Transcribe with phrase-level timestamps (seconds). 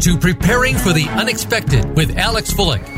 [0.00, 2.97] to Preparing for the Unexpected with Alex Fullick.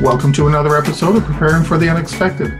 [0.00, 2.54] Welcome to another episode of Preparing for the Unexpected.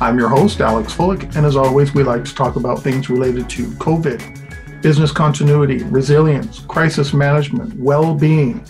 [0.00, 3.50] I'm your host, Alex Fullick, and as always, we like to talk about things related
[3.50, 8.64] to COVID, business continuity, resilience, crisis management, well being,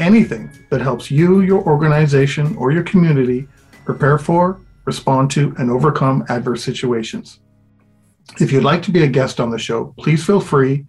[0.00, 3.46] anything that helps you, your organization, or your community
[3.84, 7.38] prepare for, respond to, and overcome adverse situations.
[8.40, 10.86] If you'd like to be a guest on the show, please feel free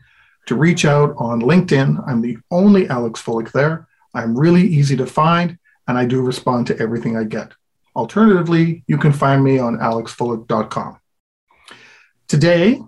[0.48, 2.04] to reach out on LinkedIn.
[2.08, 3.88] I'm the only Alex Fullick there.
[4.16, 7.54] I'm really easy to find and I do respond to everything I get.
[7.96, 11.00] Alternatively, you can find me on alexfullick.com.
[12.28, 12.82] Today,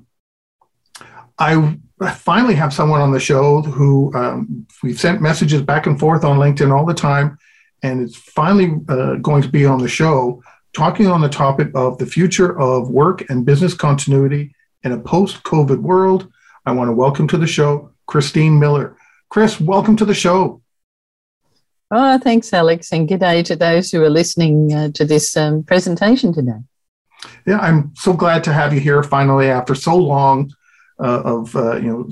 [1.39, 1.77] I
[2.15, 6.37] finally have someone on the show who um, we've sent messages back and forth on
[6.37, 7.37] LinkedIn all the time,
[7.83, 10.41] and it's finally uh, going to be on the show
[10.73, 14.53] talking on the topic of the future of work and business continuity
[14.83, 16.31] in a post COVID world.
[16.65, 18.97] I want to welcome to the show Christine Miller.
[19.29, 20.61] Chris, welcome to the show.
[21.89, 25.63] Oh, thanks, Alex, and good day to those who are listening uh, to this um,
[25.63, 26.59] presentation today.
[27.45, 30.51] Yeah, I'm so glad to have you here finally after so long
[30.99, 32.09] uh, of uh, you know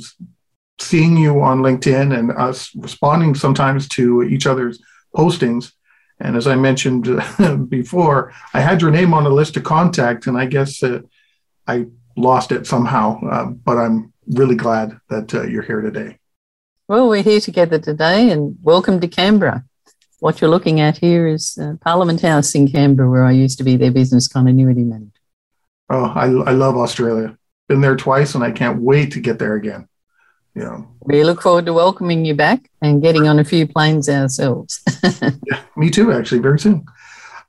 [0.79, 4.81] seeing you on LinkedIn and us responding sometimes to each other's
[5.13, 5.73] postings.
[6.19, 7.09] And as I mentioned
[7.69, 11.01] before, I had your name on a list of contact, and I guess uh,
[11.67, 13.19] I lost it somehow.
[13.25, 16.17] Uh, but I'm really glad that uh, you're here today.
[16.87, 19.65] Well, we're here together today and welcome to Canberra.
[20.19, 23.63] What you're looking at here is uh, Parliament House in Canberra, where I used to
[23.63, 25.09] be their business continuity manager.
[25.89, 27.39] Oh, I, I love Australia.
[27.67, 29.87] Been there twice and I can't wait to get there again.
[30.53, 30.83] Yeah.
[31.01, 34.79] We look forward to welcoming you back and getting on a few planes ourselves.
[35.03, 36.85] yeah, me too, actually, very soon.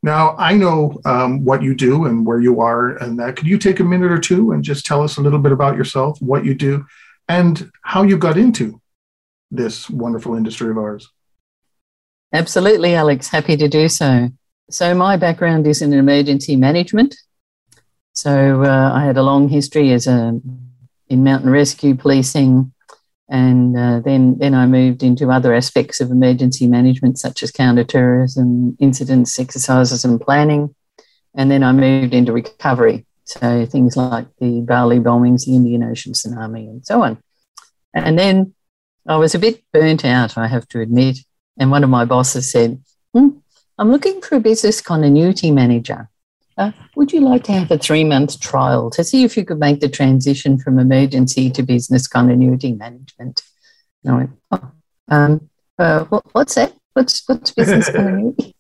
[0.03, 3.37] Now, I know um, what you do and where you are, and that.
[3.37, 5.77] Could you take a minute or two and just tell us a little bit about
[5.77, 6.87] yourself, what you do,
[7.29, 8.81] and how you got into
[9.51, 11.11] this wonderful industry of ours.
[12.33, 13.29] Absolutely, Alex.
[13.29, 14.29] Happy to do so.
[14.69, 17.15] So, my background is in emergency management.
[18.13, 20.41] So, uh, I had a long history as a
[21.09, 22.73] in mountain rescue policing,
[23.29, 28.77] and uh, then then I moved into other aspects of emergency management, such as counterterrorism,
[28.81, 30.75] incidents, exercises, and planning.
[31.35, 36.13] And then I moved into recovery, so things like the Bali bombings, the Indian Ocean
[36.13, 37.19] tsunami, and so on.
[37.95, 38.55] And then
[39.09, 41.19] I was a bit burnt out, I have to admit.
[41.59, 42.83] And one of my bosses said,
[43.15, 43.29] hmm,
[43.79, 46.09] I'm looking for a business continuity manager.
[46.59, 49.59] Uh, would you like to have a three month trial to see if you could
[49.59, 53.43] make the transition from emergency to business continuity management?
[54.05, 54.73] And I went, oh,
[55.09, 56.75] um, uh, what, what's that?
[56.95, 58.57] What's, what's business continuity?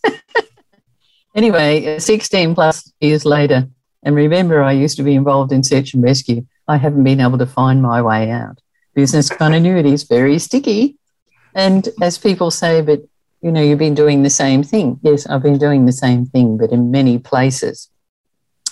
[1.34, 3.68] anyway, 16 plus years later,
[4.02, 6.46] and remember, I used to be involved in search and rescue.
[6.68, 8.60] I haven't been able to find my way out
[8.96, 10.96] business continuity is very sticky.
[11.54, 13.02] And as people say, but
[13.42, 14.98] you know, you've been doing the same thing.
[15.02, 17.88] Yes, I've been doing the same thing, but in many places.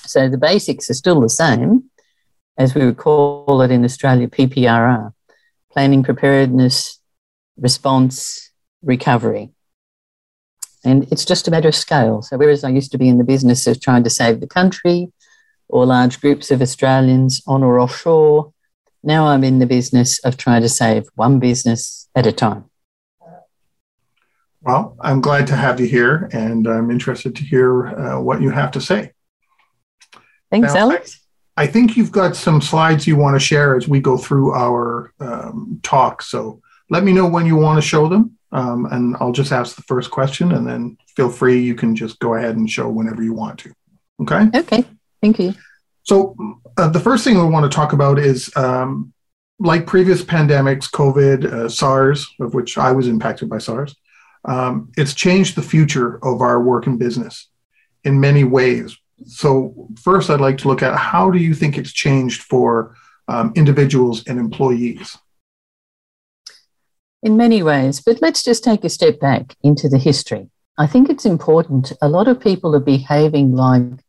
[0.07, 1.85] So the basics are still the same,
[2.59, 5.13] as we would call it in Australia, PPRR
[5.75, 7.01] planning, preparedness,
[7.57, 8.51] response,
[8.83, 9.51] recovery.
[10.85, 12.23] And it's just a matter of scale.
[12.23, 15.13] So, whereas I used to be in the business of trying to save the country
[15.69, 18.54] or large groups of Australians on or offshore,
[19.05, 22.65] now I'm in the business of trying to save one business at a time.
[24.63, 28.49] Well, I'm glad to have you here, and I'm interested to hear uh, what you
[28.49, 29.13] have to say.
[30.51, 31.21] Thanks, now, Alex.
[31.57, 34.55] I, I, think you've got some slides you want to share as we go through
[34.55, 36.23] our um, talk.
[36.23, 39.77] So let me know when you want to show them, um, and I'll just ask
[39.77, 41.61] the first question, and then feel free.
[41.61, 43.73] You can just go ahead and show whenever you want to.
[44.23, 44.49] Okay.
[44.55, 44.85] Okay.
[45.21, 45.55] Thank you.
[46.05, 46.37] So,
[46.77, 49.13] uh, the first thing we want to talk about is um,
[49.59, 53.97] like previous pandemics, COVID, uh, SARS, of which I was impacted by SARS,
[54.45, 57.49] um, it's changed the future of our work and business
[58.05, 58.97] in many ways.
[59.27, 62.97] So, first, I'd like to look at how do you think it's changed for
[63.29, 65.17] um, individuals and employees?
[67.23, 70.51] In many ways, but let's just take a step back into the history.
[70.77, 71.93] I think it's important.
[72.03, 74.05] A lot of people are behaving like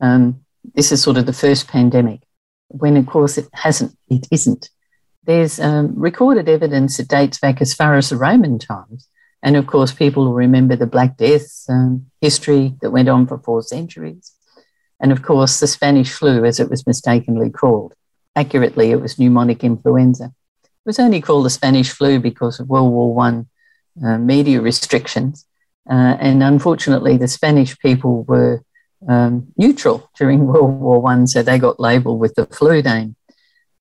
[0.00, 2.20] um, this is sort of the first pandemic,
[2.68, 4.70] when of course it hasn't, it isn't.
[5.24, 9.08] There's um, recorded evidence that dates back as far as the Roman times
[9.42, 13.38] And of course, people will remember the Black Death um, history that went on for
[13.38, 14.32] four centuries.
[14.98, 17.94] And of course, the Spanish flu, as it was mistakenly called.
[18.34, 20.32] Accurately, it was pneumonic influenza.
[20.64, 23.46] It was only called the Spanish flu because of World War One
[24.04, 25.46] uh, media restrictions.
[25.88, 28.62] Uh, and unfortunately, the Spanish people were
[29.08, 33.16] um, neutral during World War One, so they got labelled with the flu name.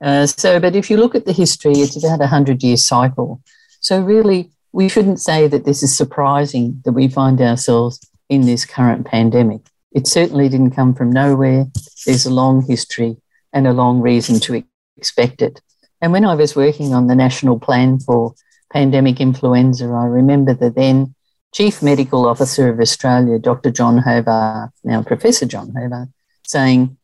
[0.01, 3.41] Uh, so, but if you look at the history, it's about a hundred year cycle.
[3.79, 7.99] So, really, we shouldn't say that this is surprising that we find ourselves
[8.29, 9.61] in this current pandemic.
[9.93, 11.67] It certainly didn't come from nowhere.
[12.05, 13.17] There's a long history
[13.53, 14.63] and a long reason to
[14.97, 15.61] expect it.
[16.01, 18.35] And when I was working on the national plan for
[18.71, 21.14] pandemic influenza, I remember the then
[21.55, 23.71] Chief Medical Officer of Australia, Dr.
[23.71, 26.11] John Horvath, now Professor John Horvath,
[26.45, 26.97] saying,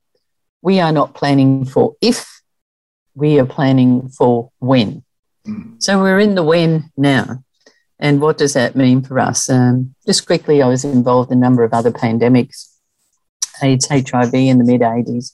[0.62, 2.42] We are not planning for if,
[3.15, 5.06] we are planning for when.
[5.48, 5.81] Mm.
[5.81, 7.45] So we're in the when now.
[7.98, 9.50] And what does that mean for us?
[9.50, 12.68] Um, just quickly, I was involved in a number of other pandemics
[13.63, 15.31] AIDS, HIV in the mid 80s,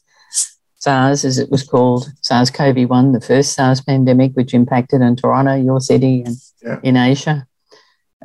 [0.76, 5.16] SARS, as it was called, SARS CoV 1, the first SARS pandemic, which impacted in
[5.16, 6.80] Toronto, your city, and yeah.
[6.84, 7.47] in Asia.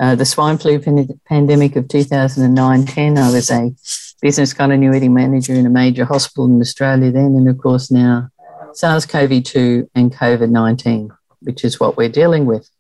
[0.01, 3.75] Uh, the swine flu pan- pandemic of 2009 10, I was a
[4.23, 8.31] business continuity manager in a major hospital in Australia then, and of course now
[8.73, 11.11] SARS CoV 2 and COVID 19,
[11.41, 12.71] which is what we're dealing with.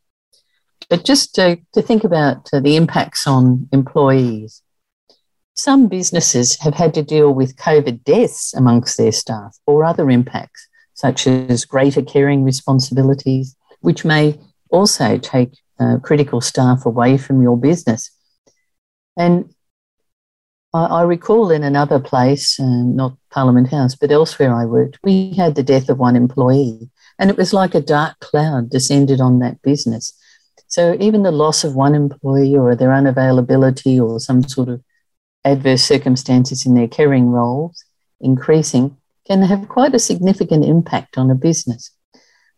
[0.88, 4.62] But just to, to think about uh, the impacts on employees,
[5.54, 10.68] some businesses have had to deal with COVID deaths amongst their staff or other impacts,
[10.94, 15.58] such as greater caring responsibilities, which may also take
[16.02, 18.10] critical staff away from your business.
[19.16, 19.54] And
[20.72, 25.32] I, I recall in another place, uh, not Parliament House, but elsewhere I worked, we
[25.32, 29.38] had the death of one employee, and it was like a dark cloud descended on
[29.40, 30.12] that business.
[30.68, 34.82] So even the loss of one employee or their unavailability or some sort of
[35.44, 37.84] adverse circumstances in their caring roles
[38.20, 38.96] increasing
[39.26, 41.90] can have quite a significant impact on a business.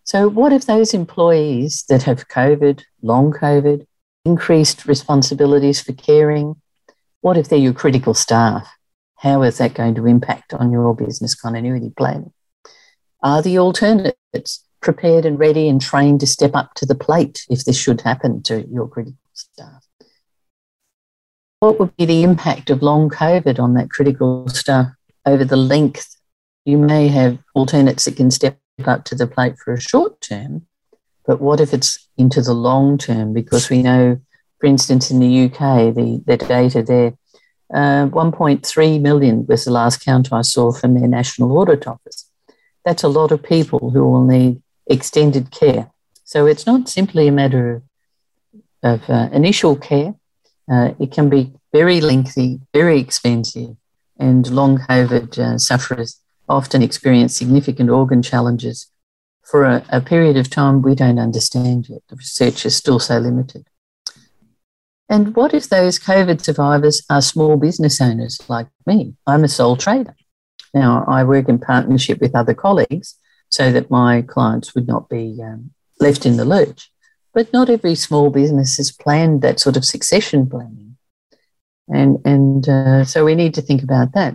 [0.04, 3.86] So, what if those employees that have COVID, long COVID,
[4.24, 6.60] increased responsibilities for caring?
[7.20, 8.68] What if they're your critical staff?
[9.16, 12.32] How is that going to impact on your business continuity planning?
[13.22, 17.64] Are the alternatives prepared and ready and trained to step up to the plate if
[17.64, 19.84] this should happen to your critical staff.
[21.58, 24.88] What would be the impact of long COVID on that critical staff
[25.24, 26.14] over the length?
[26.66, 30.66] You may have alternates that can step up to the plate for a short term,
[31.26, 33.32] but what if it's into the long term?
[33.32, 34.20] Because we know,
[34.60, 37.14] for instance, in the UK, the, the data there,
[37.72, 42.30] uh, 1.3 million was the last count I saw from their National Audit Office.
[42.84, 45.90] That's a lot of people who will need extended care.
[46.24, 47.82] So it's not simply a matter
[48.82, 50.14] of, of uh, initial care.
[50.70, 53.76] Uh, it can be very lengthy, very expensive,
[54.18, 58.90] and long COVID uh, sufferers often experience significant organ challenges
[59.42, 62.02] for a, a period of time we don't understand yet.
[62.08, 63.66] The research is still so limited.
[65.08, 69.14] And what if those COVID survivors are small business owners like me?
[69.26, 70.16] I'm a sole trader.
[70.72, 73.18] Now, I work in partnership with other colleagues,
[73.54, 75.70] so that my clients would not be um,
[76.00, 76.90] left in the lurch.
[77.32, 80.96] But not every small business has planned that sort of succession planning.
[81.88, 84.34] And, and uh, so we need to think about that.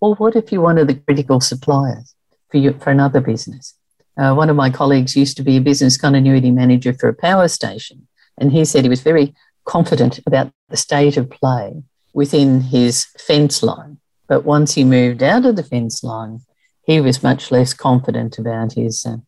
[0.00, 2.14] Or what if you're one of the critical suppliers
[2.50, 3.74] for, you, for another business?
[4.16, 7.48] Uh, one of my colleagues used to be a business continuity manager for a power
[7.48, 8.06] station,
[8.38, 9.34] and he said he was very
[9.64, 11.82] confident about the state of play
[12.14, 13.98] within his fence line.
[14.28, 16.40] But once he moved out of the fence line,
[16.84, 19.18] he was much less confident about his uh,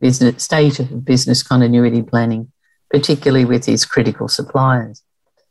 [0.00, 2.52] business state of business continuity planning,
[2.90, 5.02] particularly with his critical suppliers.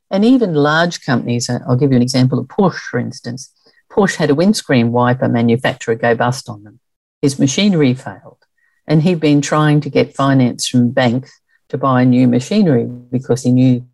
[0.09, 3.53] And even large companies, uh, I'll give you an example of Porsche, for instance.
[3.97, 6.79] Porsche had a windscreen wiper manufacturer go bust on them.
[7.21, 8.45] His machinery failed,
[8.87, 13.51] and he'd been trying to get finance from banks to buy new machinery because he
[13.51, 13.87] knew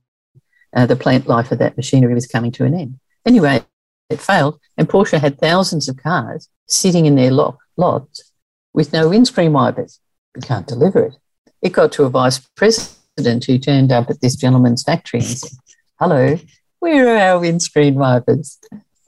[0.75, 3.00] uh, the plant life of that machinery was coming to an end.
[3.25, 3.63] Anyway,
[4.10, 8.31] it failed, and Porsche had thousands of cars sitting in their lot, lots
[8.74, 10.01] with no windscreen wipers.
[10.36, 11.15] We can't deliver it.
[11.62, 15.51] It got to a vice president who turned up at this gentleman's factory and said,
[15.98, 16.38] Hello,
[16.79, 18.60] where are our windscreen wipers?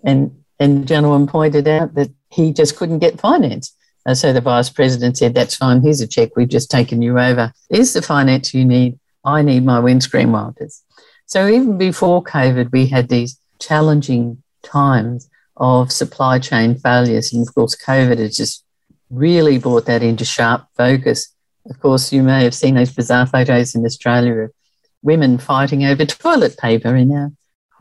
[0.01, 3.75] And, and the gentleman pointed out that he just couldn't get finance.
[4.05, 5.81] And so the vice president said, That's fine.
[5.81, 6.35] Here's a check.
[6.35, 7.51] We've just taken you over.
[7.69, 8.99] Here's the finance you need.
[9.23, 10.83] I need my windscreen wipers.
[11.25, 17.33] So even before COVID, we had these challenging times of supply chain failures.
[17.33, 18.63] And of course, COVID has just
[19.09, 21.33] really brought that into sharp focus.
[21.67, 24.51] Of course, you may have seen those bizarre photos in Australia of
[25.01, 27.31] women fighting over toilet paper in our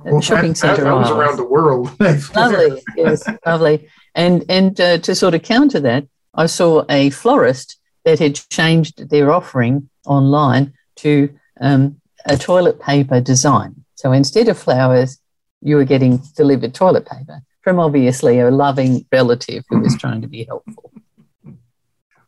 [0.00, 0.78] well, shopping that.
[0.78, 1.90] That, was around the world.
[2.34, 3.88] lovely, yes, lovely.
[4.14, 9.08] And and uh, to sort of counter that, I saw a florist that had changed
[9.08, 13.84] their offering online to um, a toilet paper design.
[13.94, 15.18] So instead of flowers,
[15.62, 20.28] you were getting delivered toilet paper from obviously a loving relative who was trying to
[20.28, 20.92] be helpful.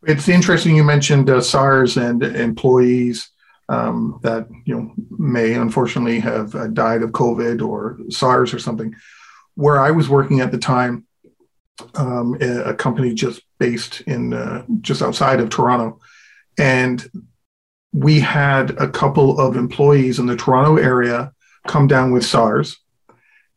[0.05, 3.29] It's interesting you mentioned uh, SARS and employees
[3.69, 8.95] um, that you know may unfortunately have uh, died of COVID or SARS or something.
[9.55, 11.07] Where I was working at the time,
[11.95, 16.01] um, a company just based in uh, just outside of Toronto,
[16.59, 17.05] and
[17.93, 21.33] we had a couple of employees in the Toronto area
[21.67, 22.77] come down with SARS,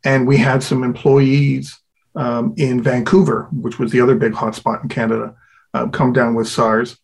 [0.05, 1.77] and we had some employees
[2.15, 5.35] um, in Vancouver, which was the other big hotspot in Canada,
[5.73, 6.97] uh, come down with SARS.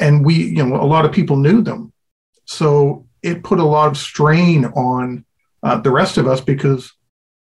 [0.00, 1.92] And we, you know, a lot of people knew them.
[2.46, 5.24] So it put a lot of strain on
[5.62, 6.92] uh, the rest of us because,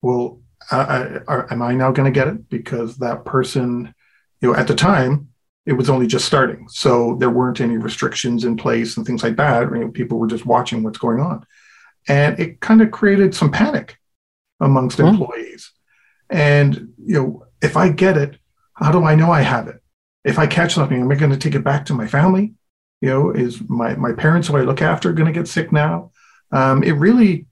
[0.03, 0.41] well,
[0.71, 2.49] I, I, am I now going to get it?
[2.49, 3.95] Because that person,
[4.41, 5.29] you know, at the time,
[5.67, 6.67] it was only just starting.
[6.69, 9.71] So there weren't any restrictions in place and things like that.
[9.71, 11.45] You know, people were just watching what's going on.
[12.09, 13.99] And it kind of created some panic
[14.61, 15.09] amongst mm-hmm.
[15.09, 15.71] employees.
[16.31, 18.39] And, you know, if I get it,
[18.75, 19.83] how do I know I have it?
[20.29, 22.55] If I catch something, am I going to take it back to my family?
[23.01, 26.11] You know, is my, my parents who I look after going to get sick now?
[26.51, 27.47] Um, it really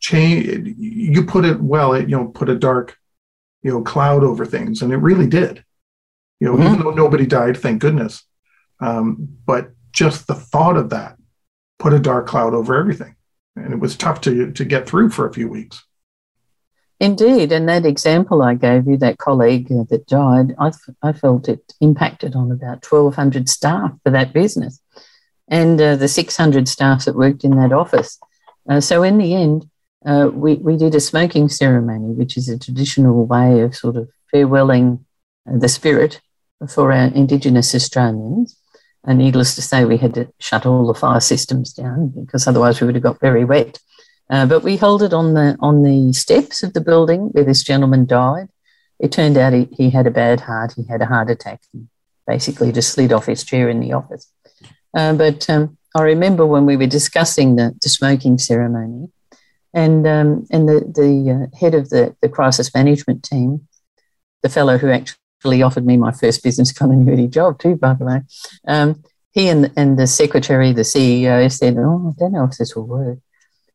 [0.00, 0.76] changed.
[0.78, 2.96] You put it well, it, you know, put a dark,
[3.62, 4.82] you know, cloud over things.
[4.82, 5.64] And it really did.
[6.40, 6.74] You know, mm-hmm.
[6.74, 8.24] even though nobody died, thank goodness.
[8.80, 11.16] Um, but just the thought of that
[11.78, 13.16] put a dark cloud over everything.
[13.56, 15.84] And it was tough to, to get through for a few weeks.
[17.02, 20.54] Indeed, and that example I gave you, that colleague that died,
[21.02, 24.80] I, felt it impacted on about 1,200 staff for that business
[25.48, 28.20] and uh, the 600 staff that worked in that office.
[28.68, 29.68] Uh, so, in the end,
[30.06, 34.08] uh, we, we did a smoking ceremony, which is a traditional way of sort of
[34.32, 35.04] farewelling
[35.50, 36.20] uh, the spirit
[36.68, 38.56] for our Indigenous Australians.
[39.02, 42.80] And needless to say, we had to shut all the fire systems down because otherwise
[42.80, 43.80] we would have got very wet.
[44.32, 47.62] Uh, but we held it on the on the steps of the building where this
[47.62, 48.48] gentleman died.
[48.98, 50.72] It turned out he, he had a bad heart.
[50.74, 51.60] He had a heart attack.
[51.74, 51.88] And
[52.26, 54.32] basically, just slid off his chair in the office.
[54.96, 59.10] Uh, but um, I remember when we were discussing the, the smoking ceremony,
[59.74, 63.68] and um, and the the uh, head of the the crisis management team,
[64.42, 68.22] the fellow who actually offered me my first business continuity job too, by the way.
[68.66, 72.74] Um, he and and the secretary, the CEO, said, "Oh, I don't know if this
[72.74, 73.18] will work,"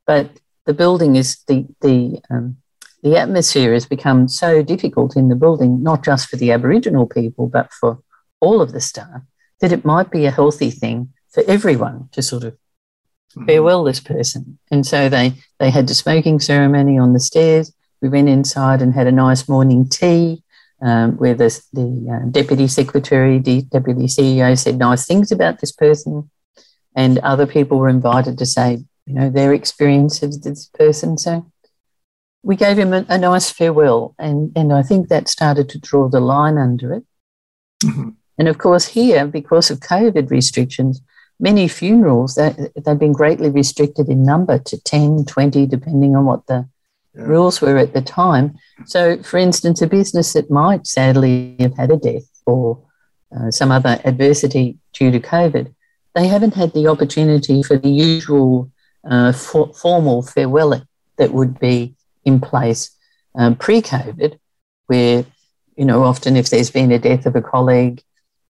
[0.07, 0.31] but
[0.67, 2.57] the building is the the um,
[3.01, 7.47] the atmosphere has become so difficult in the building, not just for the Aboriginal people,
[7.47, 7.99] but for
[8.41, 9.21] all of the staff,
[9.61, 13.45] that it might be a healthy thing for everyone to sort of mm-hmm.
[13.45, 14.59] farewell this person.
[14.69, 17.73] And so they they had the smoking ceremony on the stairs.
[18.01, 20.43] We went inside and had a nice morning tea.
[20.79, 25.71] Um, where the, the uh, deputy secretary, the deputy CEO said nice things about this
[25.71, 26.29] person,
[26.95, 31.17] and other people were invited to say you know, their experience of this person.
[31.17, 31.49] So
[32.43, 36.09] we gave him a, a nice farewell, and, and I think that started to draw
[36.09, 37.03] the line under it.
[37.83, 38.09] Mm-hmm.
[38.37, 41.01] And of course, here, because of COVID restrictions,
[41.39, 46.45] many funerals, that, they've been greatly restricted in number to 10, 20, depending on what
[46.47, 46.67] the
[47.15, 47.23] yeah.
[47.23, 48.57] rules were at the time.
[48.85, 52.83] So, for instance, a business that might sadly have had a death or
[53.35, 55.73] uh, some other adversity due to COVID,
[56.13, 58.71] they haven't had the opportunity for the usual
[59.09, 60.81] uh, for, formal farewell
[61.17, 61.95] that would be
[62.25, 62.91] in place
[63.35, 64.37] um, pre-COVID,
[64.87, 65.25] where
[65.75, 68.01] you know often if there's been a death of a colleague,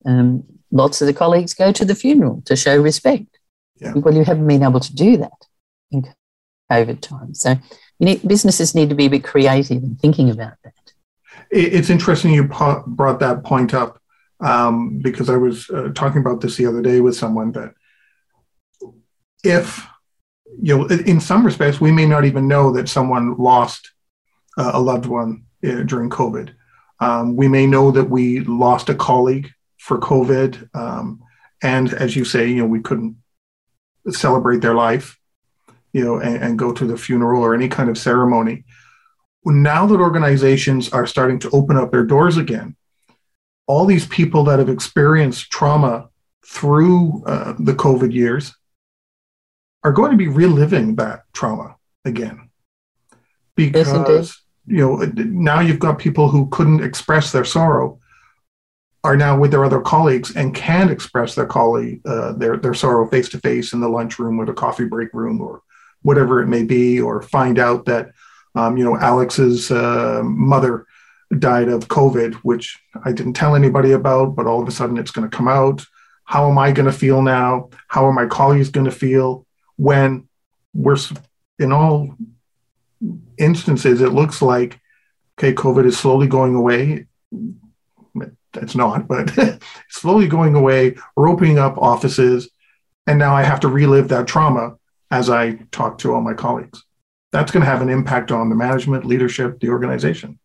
[0.06, 3.38] um, lots of the colleagues go to the funeral to show respect.
[3.80, 3.92] Yeah.
[3.94, 5.46] Well, you haven't been able to do that
[5.90, 6.06] in
[6.70, 7.56] COVID times, so
[7.98, 10.72] you need, businesses need to be a bit creative in thinking about that.
[11.50, 14.00] It's interesting you brought that point up
[14.40, 17.74] um, because I was uh, talking about this the other day with someone that
[19.42, 19.86] if
[20.60, 23.92] you know, in some respects, we may not even know that someone lost
[24.56, 26.54] uh, a loved one uh, during COVID.
[27.00, 31.22] Um, we may know that we lost a colleague for COVID, um,
[31.62, 33.16] and as you say, you know, we couldn't
[34.10, 35.18] celebrate their life,
[35.92, 38.64] you know, and, and go to the funeral or any kind of ceremony.
[39.44, 42.76] Now that organizations are starting to open up their doors again,
[43.66, 46.08] all these people that have experienced trauma
[46.46, 48.54] through uh, the COVID years
[49.84, 52.50] are going to be reliving that trauma again
[53.54, 58.00] because you know now you've got people who couldn't express their sorrow
[59.04, 63.06] are now with their other colleagues and can express their colleague uh, their their sorrow
[63.08, 65.62] face to face in the lunchroom or the coffee break room or
[66.04, 68.12] whatever it may be, or find out that
[68.54, 70.86] um, you know Alex's uh, mother
[71.38, 75.10] died of COVID, which I didn't tell anybody about, but all of a sudden it's
[75.10, 75.84] going to come out.
[76.24, 77.70] How am I going to feel now?
[77.88, 80.28] How are my colleagues going to feel when
[80.72, 80.96] we're
[81.58, 82.16] in all
[83.38, 84.00] instances?
[84.00, 84.80] It looks like
[85.38, 87.06] okay, COVID is slowly going away
[88.56, 89.32] it's not, but
[89.88, 90.96] slowly going away.
[91.16, 92.50] We're opening up offices,
[93.06, 94.76] and now I have to relive that trauma
[95.10, 96.82] as I talk to all my colleagues.
[97.32, 100.38] That's going to have an impact on the management, leadership, the organization.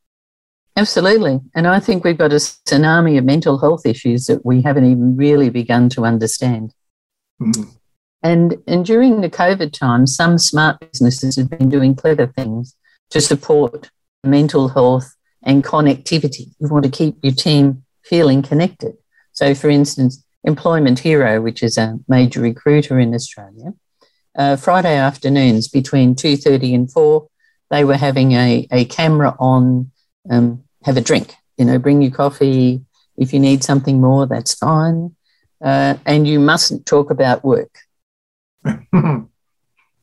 [0.76, 1.40] Absolutely.
[1.54, 5.18] And I think we've got a tsunami of mental health issues that we haven't even
[5.18, 6.74] really begun to understand.
[7.42, 7.70] Mm-hmm.
[8.22, 12.76] And, and during the COVID time, some smart businesses have been doing clever things
[13.12, 13.90] to support
[14.24, 16.54] mental health and connectivity.
[16.60, 18.96] You want to keep your team feeling connected.
[19.32, 23.74] So, for instance, Employment Hero, which is a major recruiter in Australia,
[24.38, 27.28] uh, Friday afternoons between 2.30 and 4,
[27.72, 29.92] they were having a, a camera on,
[30.30, 32.82] um, have a drink, you know, bring your coffee.
[33.18, 35.16] If you need something more, that's fine.
[35.62, 37.80] Uh, and you mustn't talk about work.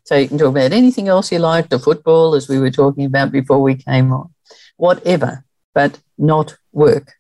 [0.05, 3.05] so you can talk about anything else you like, the football, as we were talking
[3.05, 4.33] about before we came on,
[4.77, 5.45] whatever,
[5.75, 7.13] but not work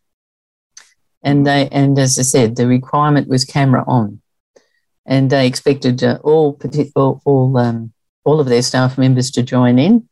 [1.26, 4.23] and they and as I said, the requirement was camera on,
[5.05, 6.59] and they expected uh, all
[6.95, 7.93] all all, um,
[8.25, 10.09] all of their staff members to join in,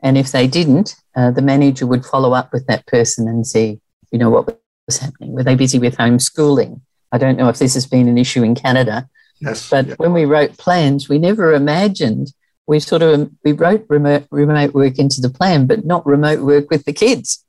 [0.00, 3.78] and if they didn't, uh, the manager would follow up with that person and see,
[4.10, 5.32] you know, what was happening.
[5.32, 6.80] Were they busy with homeschooling?
[7.12, 9.08] I don't know if this has been an issue in Canada.
[9.40, 9.68] Yes.
[9.68, 9.94] But yeah.
[9.96, 12.32] when we wrote plans, we never imagined
[12.66, 16.70] we sort of we wrote remote remote work into the plan, but not remote work
[16.70, 17.44] with the kids.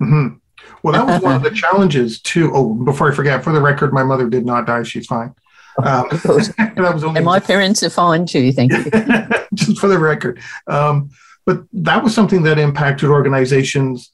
[0.00, 0.36] Mm-hmm.
[0.82, 2.50] Well, that was one of the challenges too.
[2.54, 5.34] Oh, before I forget, for the record, my mother did not die; she's fine.
[5.82, 8.52] Um, that was only and my parents are fine too.
[8.52, 8.84] Thank you.
[9.54, 11.10] just for the record, um,
[11.44, 14.12] but that was something that impacted organizations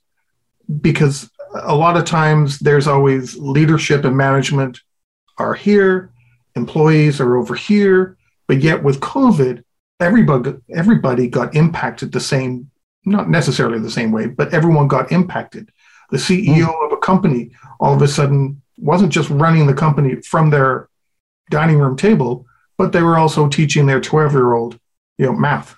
[0.81, 4.81] because a lot of times there's always leadership and management
[5.38, 6.12] are here,
[6.57, 9.65] employees are over here, but yet with COVID,
[10.01, 12.71] everybody everybody got impacted the same,
[13.05, 15.71] not necessarily the same way, but everyone got impacted
[16.12, 16.87] the CEO mm.
[16.87, 20.88] of a company all of a sudden wasn't just running the company from their
[21.51, 22.47] dining room table,
[22.79, 24.79] but they were also teaching their 12 year old,
[25.19, 25.75] you know, math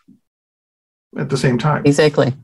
[1.16, 1.82] at the same time.
[1.87, 2.34] Exactly.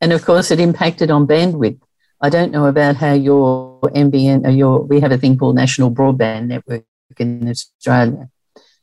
[0.00, 1.80] And of course, it impacted on bandwidth.
[2.20, 5.90] I don't know about how your NBN or your, we have a thing called National
[5.90, 6.84] Broadband Network
[7.18, 8.28] in Australia.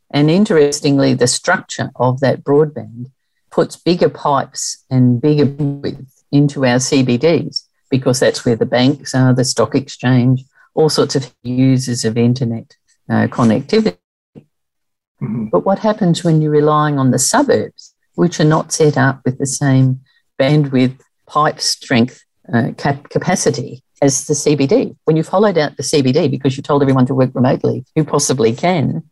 [0.10, 3.12] And interestingly, the structure of that broadband
[3.50, 9.34] puts bigger pipes and bigger width into our CBDs because that's where the banks are,
[9.34, 12.76] the stock exchange, all sorts of users of internet
[13.10, 13.98] uh, connectivity.
[14.36, 15.48] Mm-hmm.
[15.48, 19.38] But what happens when you're relying on the suburbs, which are not set up with
[19.38, 20.02] the same
[20.40, 24.96] bandwidth, pipe strength, uh, cap- capacity as the CBD?
[25.06, 28.54] When you've hollowed out the CBD because you told everyone to work remotely, who possibly
[28.54, 29.04] can,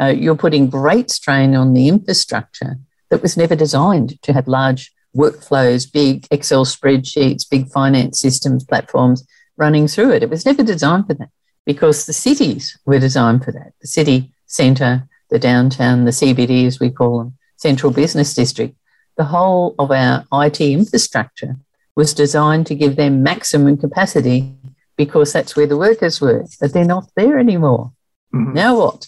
[0.00, 2.78] uh, you're putting great strain on the infrastructure
[3.10, 9.26] that was never designed to have large workflows, big Excel spreadsheets, big finance systems, platforms
[9.56, 10.22] running through it.
[10.22, 11.30] It was never designed for that
[11.64, 13.72] because the cities were designed for that.
[13.80, 18.76] The city centre, the downtown, the CBD, as we call them, central business district.
[19.16, 21.56] The whole of our IT infrastructure
[21.96, 24.54] was designed to give them maximum capacity
[24.96, 27.92] because that's where the workers were, but they're not there anymore.
[28.34, 28.52] Mm-hmm.
[28.52, 29.06] Now what?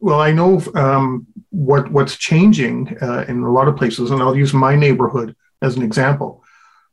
[0.00, 4.36] Well, I know um, what what's changing uh, in a lot of places, and I'll
[4.36, 6.42] use my neighborhood as an example.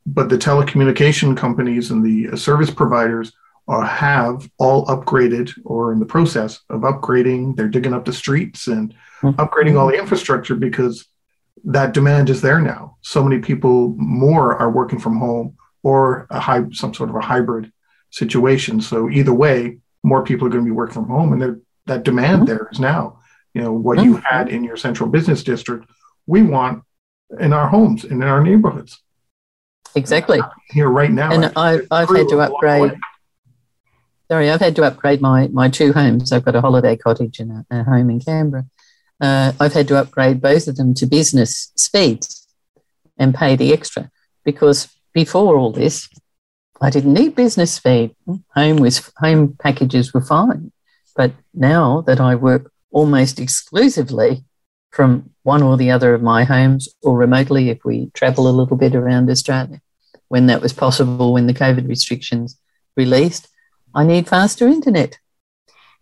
[0.06, 3.34] But the telecommunication companies and the service providers
[3.67, 7.56] are, have all upgraded or in the process of upgrading.
[7.56, 9.39] They're digging up the streets and mm-hmm.
[9.39, 11.06] upgrading all the infrastructure because
[11.63, 12.97] that demand is there now.
[13.01, 17.21] So many people more are working from home or a high, some sort of a
[17.21, 17.71] hybrid
[18.09, 18.81] situation.
[18.81, 22.37] So either way, more people are going to be working from home, and that demand
[22.37, 22.45] mm-hmm.
[22.45, 23.19] there is now.
[23.53, 24.09] You know, what mm-hmm.
[24.09, 25.89] you had in your central business district,
[26.25, 26.83] we want
[27.39, 29.01] in our homes and in our neighborhoods.
[29.95, 30.39] Exactly.
[30.69, 31.31] Here right now.
[31.31, 32.93] And I, I've had to upgrade.
[34.29, 36.31] Sorry, I've had to upgrade my, my two homes.
[36.31, 38.65] I've got a holiday cottage and a, a home in Canberra.
[39.21, 42.47] Uh, I've had to upgrade both of them to business speeds
[43.17, 44.10] and pay the extra
[44.43, 46.10] because before all this,
[46.81, 48.15] I didn't need business speed.
[48.55, 50.71] Home was home packages were fine.
[51.15, 54.43] But now that I work almost exclusively
[54.89, 58.77] from one or the other of my homes or remotely if we travel a little
[58.77, 59.81] bit around Australia,
[60.29, 62.57] when that was possible, when the COVID restrictions
[62.97, 63.47] released,
[63.93, 65.19] I need faster internet.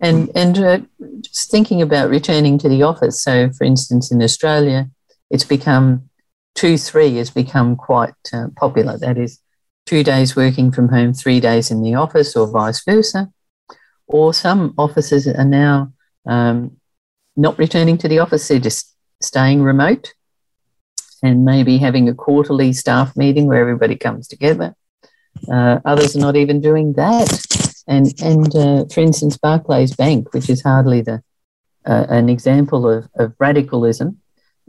[0.01, 0.79] And, and uh,
[1.21, 3.21] just thinking about returning to the office.
[3.21, 4.89] So, for instance, in Australia,
[5.29, 6.09] it's become
[6.55, 8.97] two, three has become quite uh, popular.
[8.97, 9.39] That is,
[9.85, 13.31] two days working from home, three days in the office, or vice versa.
[14.07, 15.93] Or some offices are now
[16.27, 16.77] um,
[17.35, 20.13] not returning to the office, they're just staying remote
[21.23, 24.75] and maybe having a quarterly staff meeting where everybody comes together.
[25.51, 27.68] Uh, others are not even doing that.
[27.87, 31.21] And, and uh, for instance, Barclays Bank, which is hardly the,
[31.85, 34.19] uh, an example of, of radicalism,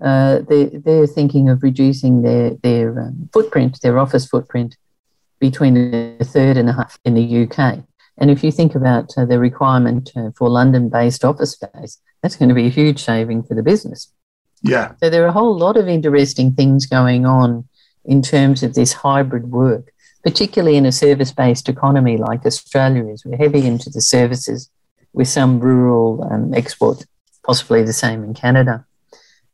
[0.03, 4.77] uh, they, they're thinking of reducing their, their um, footprint, their office footprint,
[5.41, 5.77] between
[6.21, 7.83] a third and a half in the UK.
[8.19, 12.37] And if you think about uh, the requirement uh, for London based office space, that's
[12.37, 14.13] going to be a huge saving for the business.
[14.63, 14.93] Yeah.
[15.03, 17.67] So there are a whole lot of interesting things going on
[18.05, 23.25] in terms of this hybrid work particularly in a service based economy like Australia is.
[23.25, 24.71] We're heavy into the services
[25.13, 27.07] with some rural um, export,
[27.45, 28.85] possibly the same in Canada.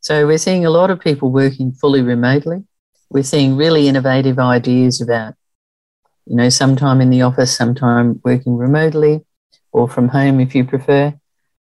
[0.01, 2.63] So we're seeing a lot of people working fully remotely.
[3.09, 5.33] We're seeing really innovative ideas about,
[6.25, 9.25] you know, sometime in the office, sometime working remotely
[9.71, 11.13] or from home if you prefer.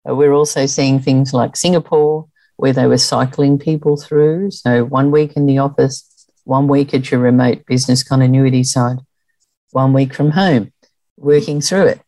[0.08, 4.50] Uh, we're also seeing things like Singapore, where they were cycling people through.
[4.50, 6.11] So one week in the office,
[6.44, 8.98] one week at your remote business continuity side,
[9.70, 10.72] one week from home,
[11.16, 12.00] working through it.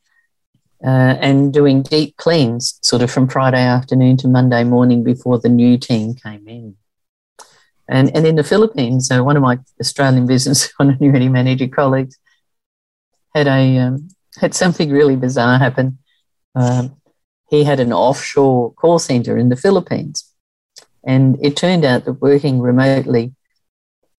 [0.84, 5.48] Uh, and doing deep cleans sort of from Friday afternoon to Monday morning before the
[5.48, 6.76] new team came in.
[7.88, 12.18] And, and in the Philippines, so one of my Australian business continuity manager colleagues
[13.34, 15.98] had a um, had something really bizarre happen.
[16.54, 16.96] Um,
[17.48, 20.30] he had an offshore call center in the Philippines,
[21.04, 23.32] and it turned out that working remotely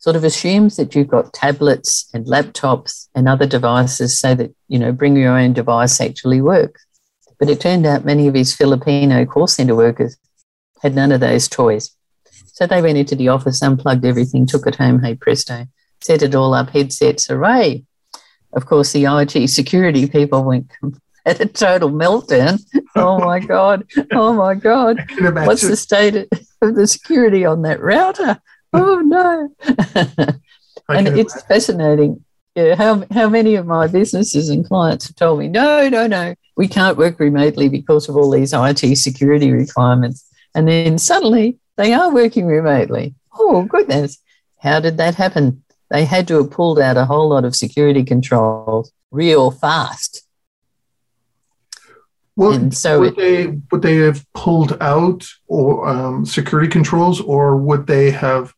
[0.05, 4.77] sort of assumes that you've got tablets and laptops and other devices so that, you
[4.77, 6.85] know, bring your own device actually works.
[7.39, 10.15] But it turned out many of his Filipino call center workers
[10.83, 11.89] had none of those toys.
[12.53, 15.65] So they went into the office, unplugged everything, took it home, hey presto,
[16.01, 17.83] set it all up, headsets, array.
[18.53, 20.71] Of course, the IT security people went
[21.25, 22.61] at a total meltdown.
[22.97, 23.85] Oh my God.
[24.13, 25.03] Oh my God.
[25.19, 26.15] What's the state
[26.61, 28.39] of the security on that router?
[28.75, 29.49] Oh no.
[30.89, 31.47] and it's imagine.
[31.47, 32.25] fascinating.
[32.55, 36.35] Yeah, how, how many of my businesses and clients have told me, no, no, no,
[36.55, 40.25] we can't work remotely because of all these IT security requirements.
[40.55, 43.13] And then suddenly they are working remotely.
[43.37, 44.19] Oh, goodness.
[44.59, 45.63] How did that happen?
[45.91, 50.25] They had to have pulled out a whole lot of security controls real fast.
[52.35, 57.21] Well, and so would it, they would they have pulled out or um, security controls,
[57.21, 58.53] or would they have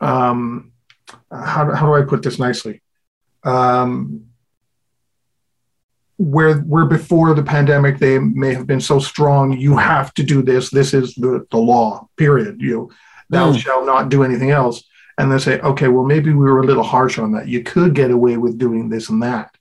[0.00, 0.72] um,
[1.30, 2.82] how, how do I put this nicely?
[3.44, 4.26] Um,
[6.18, 10.42] where where before the pandemic they may have been so strong, you have to do
[10.42, 10.70] this.
[10.70, 12.08] This is the, the law.
[12.16, 12.60] Period.
[12.60, 12.90] You
[13.28, 13.58] thou mm.
[13.58, 14.84] shalt not do anything else.
[15.18, 17.48] And they say, okay, well maybe we were a little harsh on that.
[17.48, 19.54] You could get away with doing this and that.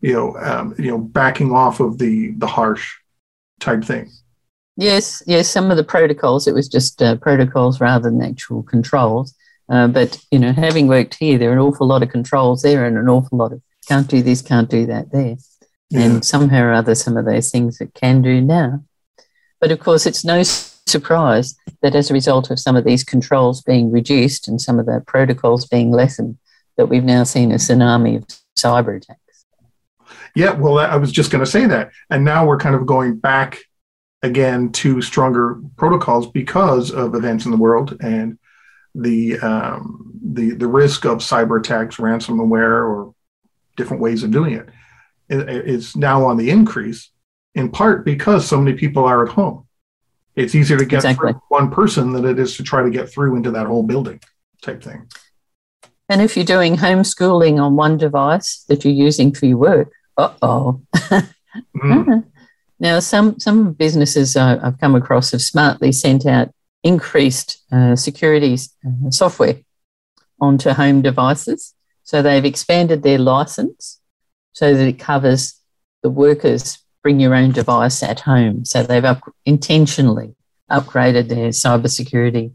[0.00, 2.96] You know, um, you know, backing off of the the harsh
[3.60, 4.10] type thing.
[4.76, 5.48] Yes, yes.
[5.48, 9.34] Some of the protocols, it was just uh, protocols rather than actual controls.
[9.68, 12.86] Uh, but you know, having worked here, there are an awful lot of controls there,
[12.86, 15.36] and an awful lot of can't do this, can't do that there,
[15.90, 16.00] yeah.
[16.00, 18.82] and somehow or other, some of those things it can do now.
[19.60, 23.62] But of course, it's no surprise that as a result of some of these controls
[23.62, 26.38] being reduced and some of the protocols being lessened,
[26.76, 28.26] that we've now seen a tsunami of
[28.58, 29.44] cyber attacks.
[30.34, 33.16] Yeah, well, I was just going to say that, and now we're kind of going
[33.18, 33.58] back
[34.22, 38.38] again to stronger protocols because of events in the world and
[38.94, 43.14] the um, the the risk of cyber attacks, ransomware, or
[43.76, 44.68] different ways of doing it
[45.28, 47.10] is now on the increase.
[47.54, 49.66] In part because so many people are at home.
[50.36, 51.32] It's easier to get exactly.
[51.32, 54.20] through one person than it is to try to get through into that whole building,
[54.62, 55.08] type thing.
[56.08, 60.32] And if you're doing homeschooling on one device that you're using for your work, uh
[60.40, 60.80] oh.
[61.76, 62.24] mm.
[62.80, 66.50] Now, some some businesses I've come across have smartly sent out
[66.82, 69.56] increased uh, security uh, software
[70.40, 71.74] onto home devices.
[72.04, 74.00] So they've expanded their license
[74.52, 75.60] so that it covers
[76.02, 78.64] the workers bring your own device at home.
[78.64, 80.34] So they've up, intentionally
[80.70, 82.52] upgraded their cybersecurity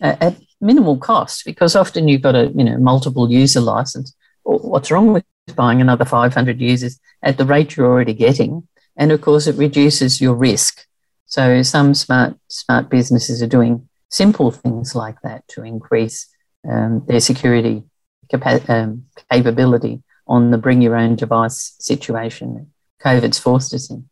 [0.00, 4.14] at, at minimal cost because often you've got a you know multiple user license.
[4.44, 8.66] What's wrong with buying another 500 users at the rate you're already getting?
[8.96, 10.86] And of course, it reduces your risk
[11.32, 16.26] so some smart smart businesses are doing simple things like that to increase
[16.70, 17.84] um, their security
[18.30, 22.70] capa- um, capability on the bring your own device situation
[23.02, 24.10] COVID's forced us in.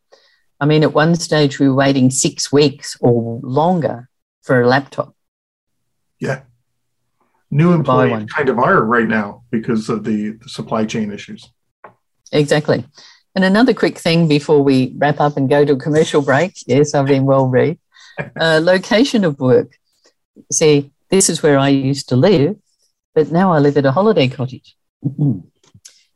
[0.61, 4.09] I mean, at one stage, we were waiting six weeks or longer
[4.41, 5.15] for a laptop.
[6.21, 6.41] Yeah.
[7.51, 11.51] New employees kind of are right now because of the, the supply chain issues.
[12.33, 12.87] Exactly.
[13.35, 16.55] And another quick thing before we wrap up and go to a commercial break.
[16.67, 17.79] Yes, I've been well read.
[18.39, 19.79] Uh, location of work.
[20.53, 22.57] See, this is where I used to live,
[23.15, 24.77] but now I live at a holiday cottage.
[25.05, 25.41] uh,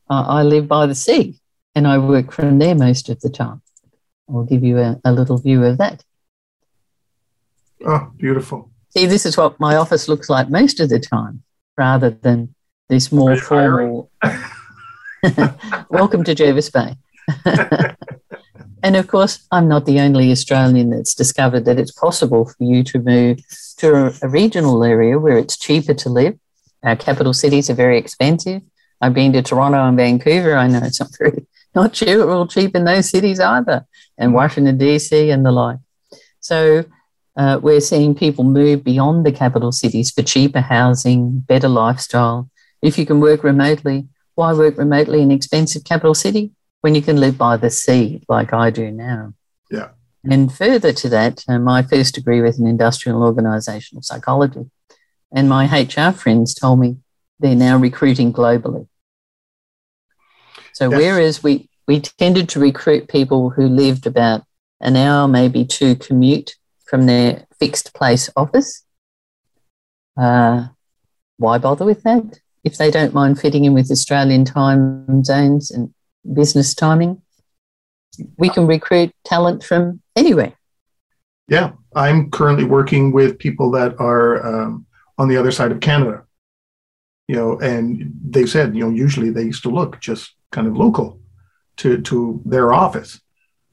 [0.08, 1.40] I live by the sea
[1.74, 3.62] and I work from there most of the time.
[4.28, 6.04] I'll give you a, a little view of that.
[7.86, 8.70] Oh, beautiful.
[8.90, 11.42] See, this is what my office looks like most of the time,
[11.76, 12.54] rather than
[12.88, 14.10] this more formal.
[15.90, 16.96] Welcome to Jervis Bay.
[18.82, 22.82] and of course, I'm not the only Australian that's discovered that it's possible for you
[22.84, 23.40] to move
[23.78, 26.38] to a, a regional area where it's cheaper to live.
[26.82, 28.62] Our capital cities are very expensive.
[29.00, 30.56] I've been to Toronto and Vancouver.
[30.56, 34.78] I know it's not very not cheap, real cheap in those cities either, and Washington
[34.78, 35.78] DC and the like.
[36.40, 36.84] So
[37.36, 42.48] uh, we're seeing people move beyond the capital cities for cheaper housing, better lifestyle.
[42.80, 46.52] If you can work remotely, why work remotely in expensive capital city
[46.84, 49.32] when you can live by the sea like I do now?
[49.70, 49.92] Yeah.
[50.22, 54.70] And further to that, uh, my first degree was in industrial organizational psychology.
[55.34, 56.98] And my HR friends told me
[57.40, 58.86] they're now recruiting globally.
[60.74, 61.00] So yes.
[61.00, 64.44] whereas we, we tended to recruit people who lived about
[64.82, 68.84] an hour, maybe two commute from their fixed place office,
[70.18, 70.66] uh,
[71.38, 72.40] why bother with that?
[72.62, 75.94] If they don't mind fitting in with Australian time zones and
[76.32, 77.22] business timing,
[78.38, 80.54] we can recruit talent from anywhere.
[81.48, 84.86] Yeah, I'm currently working with people that are um,
[85.18, 86.24] on the other side of Canada.
[87.28, 90.76] You know, and they said, you know, usually they used to look just kind of
[90.76, 91.20] local
[91.78, 93.20] to, to their office.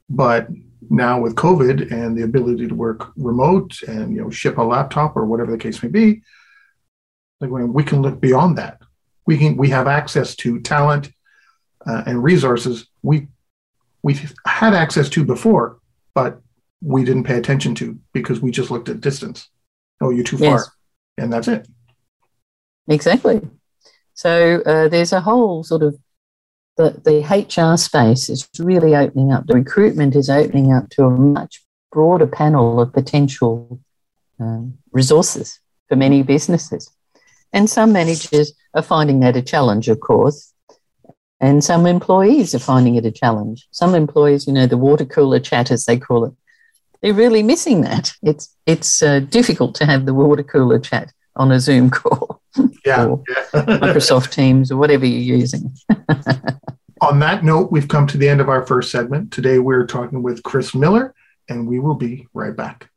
[0.08, 0.48] But
[0.90, 5.16] now with COVID and the ability to work remote and you know ship a laptop
[5.16, 6.22] or whatever the case may be,
[7.40, 8.80] like when we can look beyond that.
[9.26, 11.10] We can we have access to talent
[11.86, 13.28] uh, and resources we
[14.02, 15.78] we've had access to before,
[16.14, 16.40] but
[16.80, 19.48] we didn't pay attention to because we just looked at distance.
[20.00, 20.64] Oh, you're too yes.
[20.64, 20.72] far,
[21.18, 21.68] and that's it.
[22.88, 23.40] Exactly.
[24.14, 25.98] So uh, there's a whole sort of
[26.76, 29.46] the, the HR space is really opening up.
[29.46, 33.80] The recruitment is opening up to a much broader panel of potential
[34.40, 36.90] um, resources for many businesses.
[37.52, 40.51] And some managers are finding that a challenge, of course.
[41.42, 43.66] And some employees are finding it a challenge.
[43.72, 46.32] Some employees, you know, the water cooler chat, as they call it,
[47.00, 48.12] they're really missing that.
[48.22, 52.40] It's, it's uh, difficult to have the water cooler chat on a Zoom call
[52.86, 53.62] yeah, or yeah.
[53.64, 55.74] Microsoft Teams or whatever you're using.
[57.00, 59.32] On that note, we've come to the end of our first segment.
[59.32, 61.12] Today we're talking with Chris Miller,
[61.48, 62.88] and we will be right back.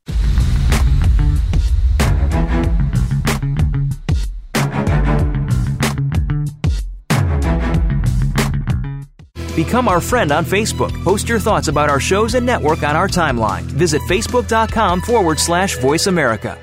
[9.55, 10.91] Become our friend on Facebook.
[11.03, 13.61] Post your thoughts about our shows and network on our timeline.
[13.61, 16.59] Visit facebook.com forward slash voice America.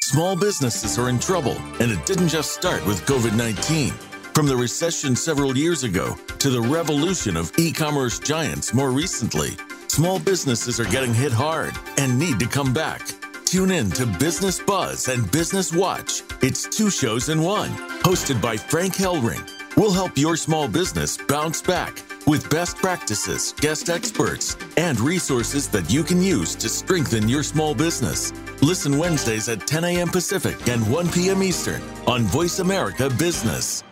[0.00, 3.90] Small businesses are in trouble, and it didn't just start with COVID 19.
[4.32, 9.50] From the recession several years ago to the revolution of e commerce giants more recently,
[9.88, 13.02] small businesses are getting hit hard and need to come back.
[13.44, 16.22] Tune in to Business Buzz and Business Watch.
[16.42, 17.70] It's two shows in one,
[18.02, 19.53] hosted by Frank Hellring.
[19.76, 25.90] We'll help your small business bounce back with best practices, guest experts, and resources that
[25.92, 28.32] you can use to strengthen your small business.
[28.62, 30.08] Listen Wednesdays at 10 a.m.
[30.08, 31.42] Pacific and 1 p.m.
[31.42, 33.82] Eastern on Voice America Business.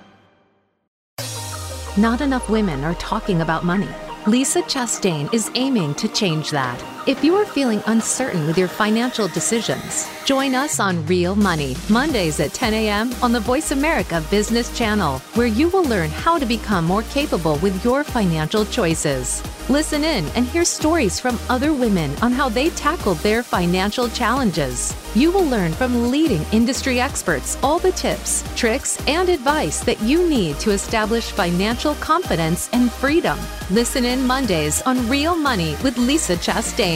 [1.97, 3.89] Not enough women are talking about money.
[4.27, 6.81] Lisa Chastain is aiming to change that.
[7.05, 12.39] If you are feeling uncertain with your financial decisions, join us on Real Money, Mondays
[12.39, 13.13] at 10 a.m.
[13.21, 17.57] on the Voice America Business Channel, where you will learn how to become more capable
[17.57, 19.43] with your financial choices.
[19.69, 24.95] Listen in and hear stories from other women on how they tackled their financial challenges.
[25.17, 30.29] You will learn from leading industry experts all the tips, tricks, and advice that you
[30.29, 33.39] need to establish financial confidence and freedom.
[33.71, 36.92] Listen in Mondays on Real Money with Lisa Chastain.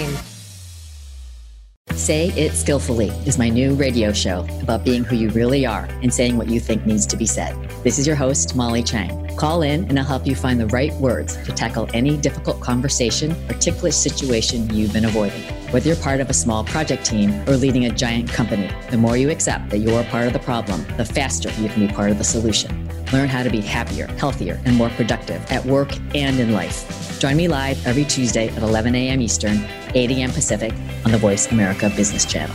[1.94, 6.12] Say It Skillfully is my new radio show about being who you really are and
[6.12, 7.56] saying what you think needs to be said.
[7.82, 9.34] This is your host, Molly Chang.
[9.36, 13.32] Call in and I'll help you find the right words to tackle any difficult conversation
[13.48, 15.40] or ticklish situation you've been avoiding.
[15.72, 19.16] Whether you're part of a small project team or leading a giant company, the more
[19.16, 22.18] you accept that you're part of the problem, the faster you can be part of
[22.18, 22.86] the solution.
[23.12, 27.18] Learn how to be happier, healthier, and more productive at work and in life.
[27.18, 29.20] Join me live every Tuesday at 11 a.m.
[29.20, 29.64] Eastern,
[29.96, 30.30] 8 a.m.
[30.30, 30.72] Pacific
[31.04, 32.54] on the Voice America Business Channel.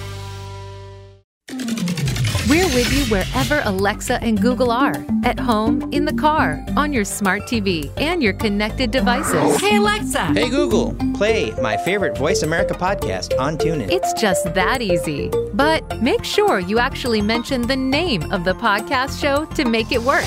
[2.49, 7.05] We're with you wherever Alexa and Google are at home, in the car, on your
[7.05, 9.61] smart TV, and your connected devices.
[9.61, 10.25] Hey, Alexa.
[10.33, 10.95] Hey, Google.
[11.13, 13.89] Play my favorite Voice America podcast on TuneIn.
[13.89, 15.29] It's just that easy.
[15.53, 20.01] But make sure you actually mention the name of the podcast show to make it
[20.01, 20.25] work.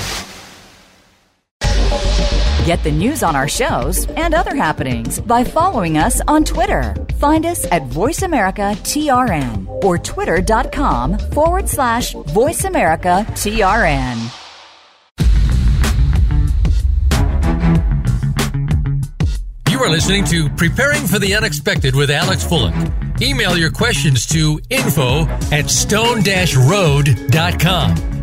[2.65, 6.95] Get the news on our shows and other happenings by following us on Twitter.
[7.19, 14.41] Find us at VoiceAmericaTRN or twitter.com forward slash VoiceAmericaTRN.
[19.69, 23.04] You are listening to Preparing for the Unexpected with Alex Fullick.
[23.21, 26.25] Email your questions to info at stone-road.com.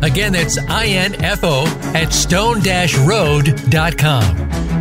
[0.03, 2.63] Again, that's I-N-F-O at stone-road.com.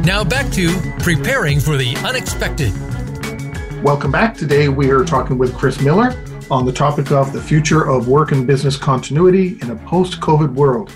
[0.03, 2.73] Now back to Preparing for the Unexpected.
[3.83, 4.37] Welcome back.
[4.37, 6.15] Today we are talking with Chris Miller
[6.51, 10.93] on the topic of the future of work and business continuity in a post-COVID world.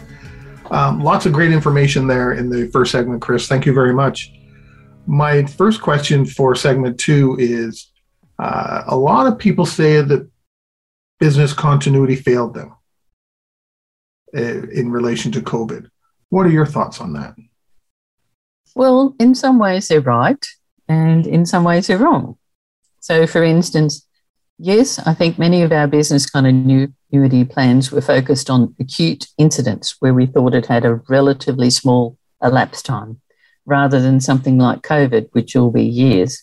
[0.71, 3.49] Um, lots of great information there in the first segment, Chris.
[3.49, 4.31] Thank you very much.
[5.07, 7.93] My first question for segment two is
[8.39, 10.29] uh, a lot of people say that
[11.19, 12.75] business continuity failed them
[14.37, 15.89] uh, in relation to COVID.
[16.29, 17.35] What are your thoughts on that?
[18.75, 20.45] Well, in some ways they're right,
[20.89, 22.37] and in some ways they're wrong.
[23.01, 24.07] So, for instance,
[24.59, 30.13] yes, I think many of our business continuity plans were focused on acute incidents where
[30.13, 33.21] we thought it had a relatively small elapsed time
[33.65, 36.43] rather than something like COVID, which will be years.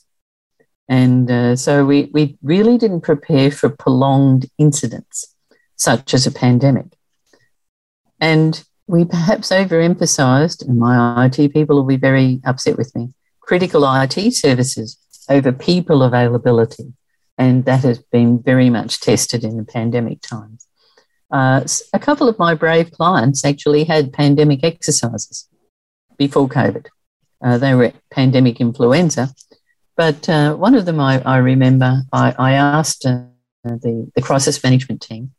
[0.89, 5.33] And uh, so we, we really didn't prepare for prolonged incidents,
[5.75, 6.97] such as a pandemic.
[8.19, 13.83] And we perhaps overemphasized, and my IT people will be very upset with me, critical
[13.85, 14.97] IT services
[15.29, 16.93] over people availability.
[17.37, 20.67] And that has been very much tested in the pandemic times.
[21.31, 25.47] Uh, a couple of my brave clients actually had pandemic exercises
[26.17, 26.87] before COVID.
[27.43, 29.33] Uh, they were at pandemic influenza.
[29.95, 33.25] But uh, one of them I, I remember, I, I asked uh,
[33.63, 35.31] the, the crisis management team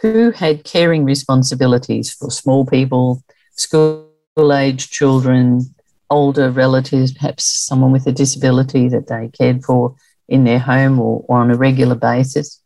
[0.00, 4.08] who had caring responsibilities for small people, school
[4.52, 5.62] age children,
[6.10, 9.94] older relatives, perhaps someone with a disability that they cared for
[10.28, 12.60] in their home or, or on a regular basis.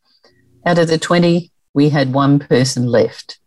[0.64, 3.38] Out of the 20, we had one person left.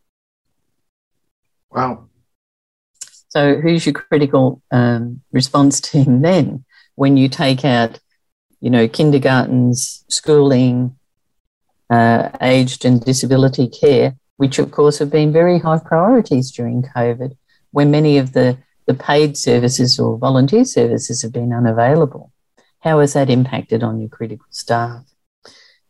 [1.72, 2.10] Wow.
[3.30, 6.64] So, who's your critical um, response team then
[7.00, 7.98] when you take out,
[8.60, 10.98] you know, kindergartens, schooling,
[11.90, 17.38] uh, aged and disability care, which of course have been very high priorities during COVID,
[17.72, 22.34] when many of the, the paid services or volunteer services have been unavailable?
[22.82, 25.06] How has that impacted on your critical staff?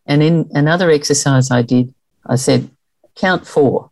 [0.05, 1.91] And in another exercise I did,
[2.23, 2.69] I said,
[3.15, 3.89] count four.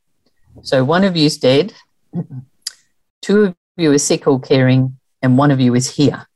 [0.62, 1.74] So one of you's dead,
[3.24, 6.27] two of you are sick or caring, and one of you is here.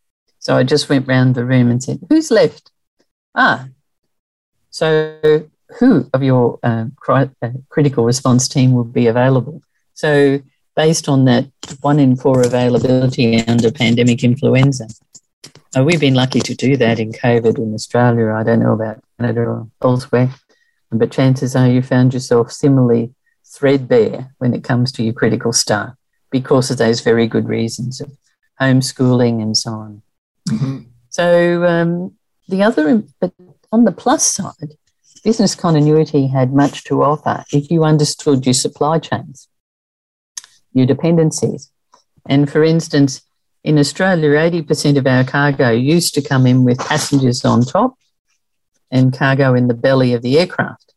[0.41, 2.71] So I just went round the room and said, Who's left?
[3.33, 3.67] Ah,
[4.71, 5.47] so
[5.79, 9.61] who of your uh, cri- uh, critical response team will be available?
[9.93, 10.41] So,
[10.75, 11.47] based on that
[11.81, 14.87] one in four availability under pandemic influenza,
[15.77, 18.33] uh, we've been lucky to do that in COVID in Australia.
[18.33, 20.33] I don't know about Canada or elsewhere,
[20.91, 23.13] but chances are you found yourself similarly
[23.45, 25.93] threadbare when it comes to your critical staff
[26.31, 28.11] because of those very good reasons of
[28.59, 30.01] homeschooling and so on.
[30.49, 30.79] Mm-hmm.
[31.09, 32.15] So um,
[32.47, 33.33] the other, but
[33.71, 34.77] on the plus side,
[35.23, 39.47] business continuity had much to offer if you understood your supply chains,
[40.73, 41.71] your dependencies.
[42.27, 43.21] And for instance,
[43.63, 47.95] in Australia, 80% of our cargo used to come in with passengers on top
[48.89, 50.93] and cargo in the belly of the aircraft.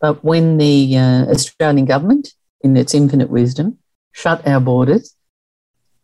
[0.00, 3.78] But when the uh, Australian government, in its infinite wisdom,
[4.12, 5.14] shut our borders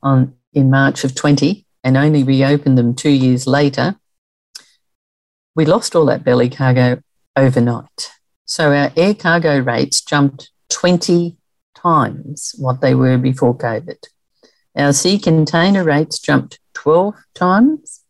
[0.02, 3.96] on in March of 20 and only reopened them two years later,
[5.54, 7.00] we lost all that belly cargo
[7.36, 8.10] overnight.
[8.44, 11.36] So our air cargo rates jumped 20
[11.74, 13.96] times what they were before COVID.
[14.76, 18.00] Our sea container rates jumped 12 times.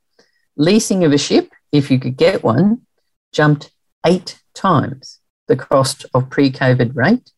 [0.56, 2.82] Leasing of a ship, if you could get one,
[3.32, 3.70] jumped
[4.06, 7.30] eight times the cost of pre COVID rate.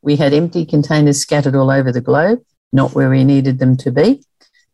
[0.00, 2.40] We had empty containers scattered all over the globe,
[2.72, 4.24] not where we needed them to be.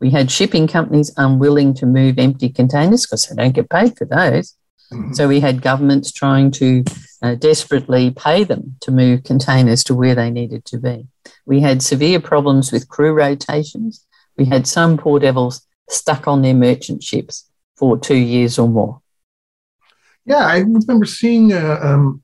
[0.04, 4.04] We had shipping companies unwilling to move empty containers because they don't get paid for
[4.04, 4.54] those.
[4.92, 5.14] Mm-hmm.
[5.14, 6.84] So we had governments trying to
[7.22, 11.06] uh, desperately pay them to move containers to where they needed to be.
[11.46, 14.04] We had severe problems with crew rotations.
[14.36, 19.00] We had some poor devils stuck on their merchant ships for two years or more.
[20.26, 22.22] Yeah, I remember seeing uh, um,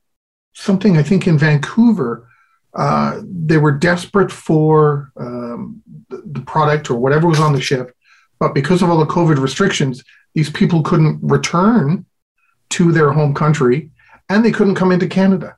[0.53, 2.27] something, I think, in Vancouver.
[2.75, 5.81] Uh, they were desperate for um,
[6.11, 7.95] the, product or whatever was on the ship,
[8.39, 10.03] but because of all the COVID restrictions,
[10.33, 12.05] these people couldn't return
[12.71, 13.89] to their home country
[14.29, 15.57] and they couldn't come into Canada.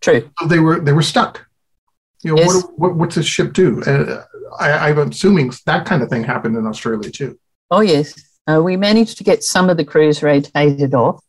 [0.00, 0.30] True.
[0.38, 1.46] So they were they were stuck.
[2.22, 2.54] You know, Yes.
[2.54, 3.82] what, what, what's this ship do?
[3.82, 4.24] Uh,
[4.58, 7.38] I, I'm assuming that kind of thing happened in Australia too.
[7.70, 8.14] Oh, yes.
[8.48, 11.22] Uh, we managed to get some of the crews rotated off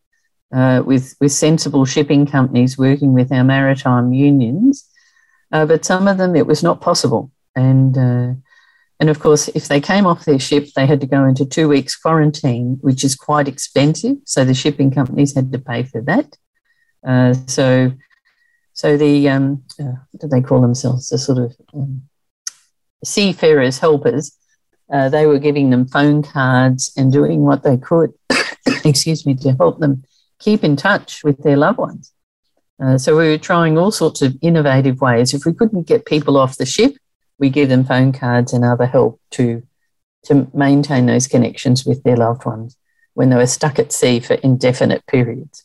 [0.53, 4.87] uh, with, with sensible shipping companies working with our maritime unions.
[5.51, 7.31] Uh, but some of them, it was not possible.
[7.57, 8.33] And, uh,
[8.99, 11.67] and of course, if they came off their ship, they had to go into two
[11.67, 14.17] weeks quarantine, which is quite expensive.
[14.23, 16.37] So the shipping companies had to pay for that.
[17.05, 17.91] Uh, so,
[18.73, 21.09] so the, um, uh, what do they call themselves?
[21.09, 22.03] The sort of um,
[23.03, 24.37] seafarers helpers
[24.91, 28.13] uh, they were giving them phone cards and doing what they could,
[28.85, 30.03] excuse me, to help them
[30.39, 32.13] keep in touch with their loved ones.
[32.81, 35.33] Uh, so we were trying all sorts of innovative ways.
[35.33, 36.95] If we couldn't get people off the ship,
[37.39, 39.63] we give them phone cards and other help to
[40.23, 42.75] to maintain those connections with their loved ones
[43.13, 45.63] when they were stuck at sea for indefinite periods.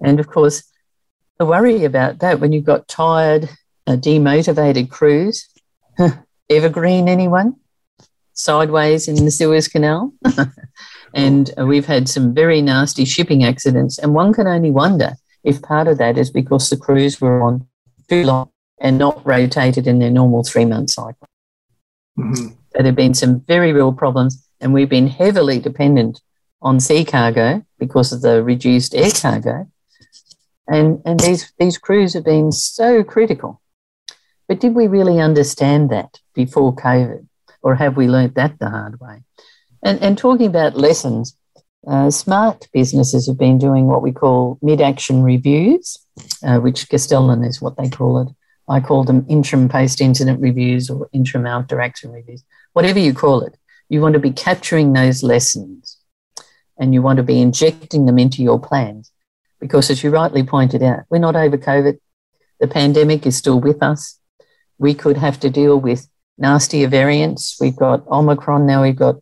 [0.00, 0.62] And of course,
[1.38, 3.50] the worry about that when you've got tired,
[3.86, 5.48] uh, demotivated crews,
[6.48, 7.56] evergreen anyone?
[8.38, 10.14] sideways in the Suez Canal.
[11.14, 13.98] and uh, we've had some very nasty shipping accidents.
[13.98, 15.14] And one can only wonder
[15.44, 17.66] if part of that is because the crews were on
[18.08, 21.26] too long and not rotated in their normal three month cycle.
[22.18, 22.36] Mhm.
[22.36, 24.44] So there have been some very real problems.
[24.60, 26.20] And we've been heavily dependent
[26.60, 29.68] on sea cargo because of the reduced air cargo.
[30.66, 33.60] And, and these, these crews have been so critical.
[34.48, 37.28] But did we really understand that before COVID?
[37.62, 39.22] or have we learnt that the hard way?
[39.82, 41.36] And, and talking about lessons,
[41.86, 45.98] uh, smart businesses have been doing what we call mid action reviews,
[46.42, 48.28] uh, which Castellan is what they call it.
[48.68, 53.42] I call them interim post incident reviews or interim after action reviews, whatever you call
[53.42, 53.56] it.
[53.88, 55.98] You want to be capturing those lessons
[56.78, 59.10] and you want to be injecting them into your plans.
[59.60, 61.98] Because as you rightly pointed out, we're not over COVID.
[62.60, 64.18] The pandemic is still with us.
[64.78, 67.56] We could have to deal with nastier variants.
[67.60, 69.16] We've got Omicron, now we've got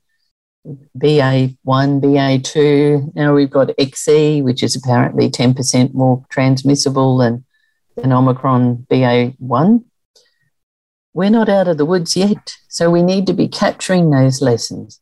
[0.99, 7.46] BA1, BA2, now we've got XE, which is apparently 10% more transmissible than,
[7.97, 9.85] than Omicron BA1.
[11.15, 15.01] We're not out of the woods yet, so we need to be capturing those lessons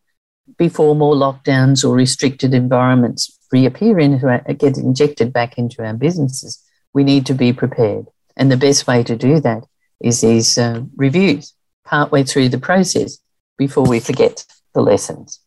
[0.56, 6.62] before more lockdowns or restricted environments reappear our, get injected back into our businesses.
[6.92, 8.06] We need to be prepared.
[8.36, 9.64] And the best way to do that
[10.00, 13.18] is these uh, reviews partway through the process
[13.56, 15.40] before we forget the lessons,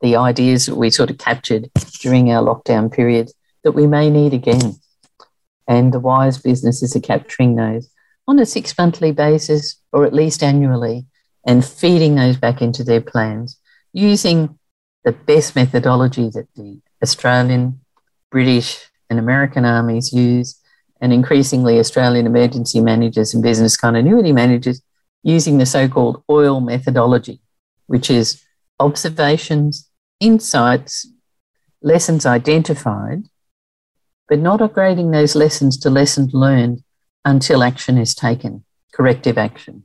[0.00, 1.70] the ideas that we sort of captured
[2.00, 3.30] during our lockdown period
[3.64, 4.74] that we may need again.
[5.68, 7.88] And the wise businesses are capturing those
[8.26, 11.06] on a six monthly basis or at least annually
[11.46, 13.58] and feeding those back into their plans
[13.92, 14.58] using
[15.04, 17.80] the best methodology that the Australian,
[18.30, 20.60] British, and American armies use,
[21.00, 24.82] and increasingly Australian emergency managers and business continuity managers
[25.22, 27.40] using the so called OIL methodology,
[27.86, 28.42] which is
[28.80, 29.88] observations,
[30.20, 31.06] insights,
[31.82, 33.24] lessons identified,
[34.28, 36.82] but not upgrading those lessons to lessons learned
[37.24, 39.84] until action is taken, corrective action.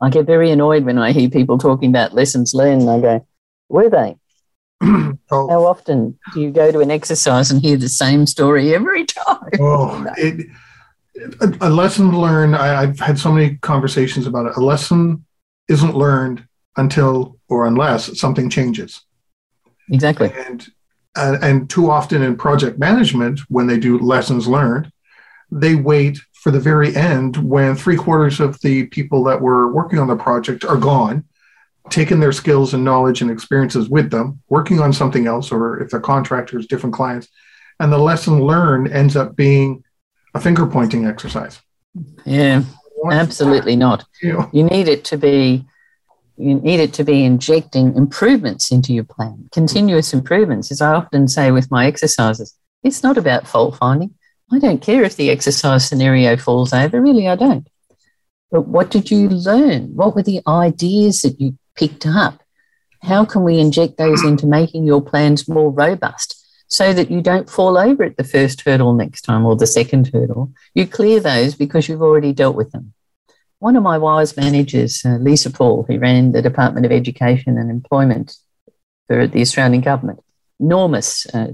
[0.00, 3.26] I get very annoyed when I hear people talking about lessons learned and I go,
[3.68, 4.16] were they?
[4.82, 9.04] oh, How often do you go to an exercise and hear the same story every
[9.04, 9.50] time?
[9.60, 10.46] oh, it,
[11.40, 12.56] a, a lesson learned.
[12.56, 14.56] I, I've had so many conversations about it.
[14.56, 15.24] A lesson
[15.68, 19.00] isn't learned until or unless something changes.
[19.90, 20.32] Exactly.
[20.34, 20.66] And
[21.16, 24.90] uh, and too often in project management, when they do lessons learned,
[25.50, 29.98] they wait for the very end when three quarters of the people that were working
[29.98, 31.24] on the project are gone,
[31.90, 35.90] taking their skills and knowledge and experiences with them, working on something else, or if
[35.90, 37.28] they're contractors, different clients,
[37.80, 39.84] and the lesson learned ends up being
[40.34, 41.60] a finger pointing exercise.
[42.24, 42.64] Yeah,
[43.10, 44.00] absolutely not.
[44.00, 44.06] that?
[44.22, 45.64] You know, You need it to be
[46.36, 50.70] you need it to be injecting improvements into your plan, continuous improvements.
[50.70, 54.14] As I often say with my exercises, it's not about fault finding.
[54.52, 57.68] I don't care if the exercise scenario falls over, really, I don't.
[58.50, 59.94] But what did you learn?
[59.96, 62.42] What were the ideas that you picked up?
[63.02, 67.48] How can we inject those into making your plans more robust so that you don't
[67.48, 70.52] fall over at the first hurdle next time or the second hurdle.
[70.74, 72.93] You clear those because you've already dealt with them.
[73.64, 77.70] One of my wise managers, uh, Lisa Paul, who ran the Department of Education and
[77.70, 78.36] Employment
[79.06, 80.20] for the Australian government,
[80.60, 81.52] enormous uh,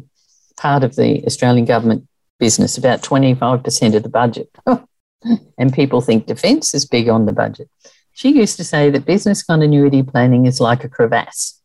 [0.57, 2.09] part of the Australian government
[2.41, 4.51] business, about 25% of the budget.
[5.57, 7.71] and people think defence is big on the budget.
[8.13, 11.63] She used to say that business continuity planning is like a crevasse.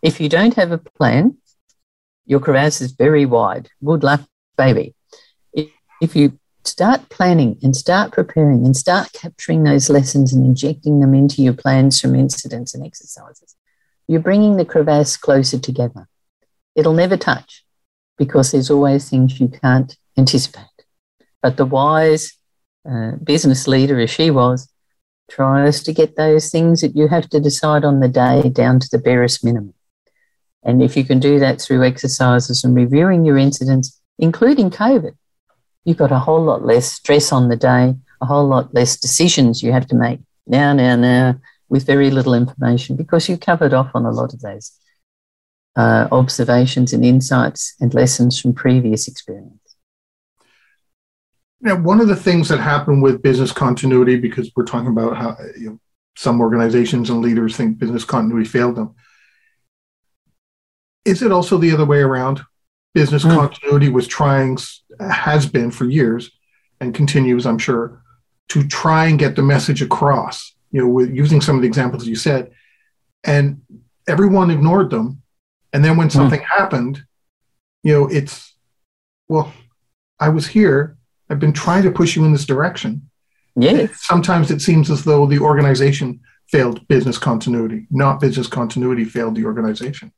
[0.00, 1.38] If you don't have a plan,
[2.24, 3.68] your crevasse is very wide.
[3.84, 4.20] Good luck,
[4.56, 4.94] baby.
[6.00, 11.14] If you start planning and start preparing and start capturing those lessons and injecting them
[11.14, 13.56] into your plans from incidents and exercises,
[14.06, 16.08] you're bringing the crevasse closer together.
[16.74, 17.64] It'll never touch
[18.16, 20.64] because there's always things you can't anticipate.
[21.42, 22.32] But the wise
[22.88, 24.68] uh, business leader, as she was,
[25.30, 28.88] tries to get those things that you have to decide on the day down to
[28.90, 29.74] the barest minimum.
[30.62, 35.12] And if you can do that through exercises and reviewing your incidents, including COVID,
[35.88, 39.62] you've got a whole lot less stress on the day, a whole lot less decisions
[39.62, 43.90] you have to make now, now, now, with very little information because you covered off
[43.94, 44.72] on a lot of those
[45.76, 49.54] uh, observations and insights and lessons from previous experience.
[51.62, 55.36] Now, one of the things that happened with business continuity, because we're talking about how
[55.58, 55.80] you know,
[56.16, 58.94] some organizations and leaders think business continuity failed them,
[61.06, 62.42] is it also the other way around?
[62.94, 63.34] Business mm.
[63.34, 64.58] continuity was trying,
[65.00, 66.30] has been for years,
[66.80, 68.02] and continues, I'm sure,
[68.48, 70.54] to try and get the message across.
[70.70, 72.50] You know, with using some of the examples you said,
[73.24, 73.62] and
[74.06, 75.22] everyone ignored them.
[75.72, 76.12] And then when hmm.
[76.12, 76.58] something mm.
[76.58, 77.02] happened,
[77.82, 78.54] you know, it's
[79.28, 79.52] well,
[80.18, 80.96] I was here.
[81.30, 83.08] I've been trying to push you in this direction.
[83.54, 83.86] Yeah.
[83.94, 89.44] Sometimes it seems as though the organization failed business continuity, not business continuity failed the
[89.44, 90.12] organization.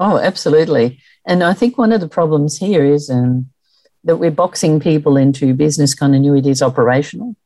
[0.00, 1.00] Oh, absolutely.
[1.26, 3.50] And I think one of the problems here is um,
[4.04, 7.36] that we're boxing people into business continuity operational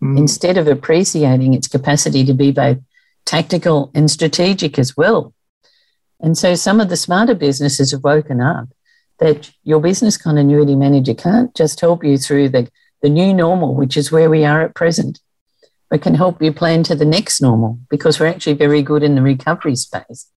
[0.00, 0.16] mm.
[0.16, 2.78] instead of appreciating its capacity to be both
[3.26, 5.34] tactical and strategic as well.
[6.20, 8.68] And so some of the smarter businesses have woken up
[9.18, 12.70] that your business continuity manager can't just help you through the,
[13.02, 15.18] the new normal, which is where we are at present,
[15.90, 19.16] but can help you plan to the next normal because we're actually very good in
[19.16, 20.30] the recovery space.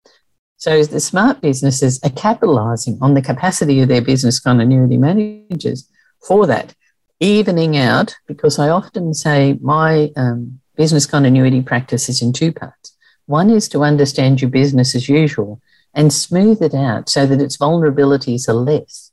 [0.58, 5.90] So the smart businesses are capitalizing on the capacity of their business continuity managers
[6.26, 6.74] for that,
[7.20, 12.96] evening out, because I often say my um, business continuity practice is in two parts.
[13.26, 15.62] One is to understand your business as usual
[15.94, 19.12] and smooth it out so that its vulnerabilities are less.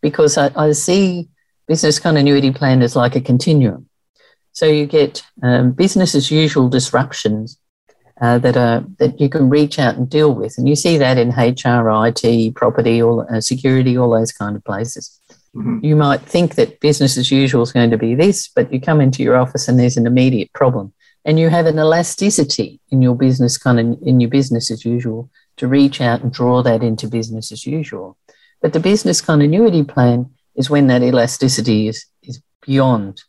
[0.00, 1.28] Because I, I see
[1.66, 3.88] business continuity plan as like a continuum.
[4.52, 7.58] So you get um, business as usual disruptions
[8.22, 11.18] uh, that are that you can reach out and deal with, and you see that
[11.18, 15.20] in HR, IT, property, all uh, security, all those kind of places.
[15.56, 15.84] Mm-hmm.
[15.84, 19.00] You might think that business as usual is going to be this, but you come
[19.00, 20.92] into your office and there's an immediate problem,
[21.24, 25.28] and you have an elasticity in your business kind of in your business as usual
[25.56, 28.16] to reach out and draw that into business as usual.
[28.60, 33.24] But the business continuity plan is when that elasticity is is beyond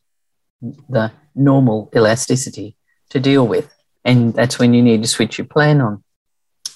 [0.61, 2.77] the normal elasticity
[3.09, 3.72] to deal with.
[4.05, 6.03] And that's when you need to switch your plan on.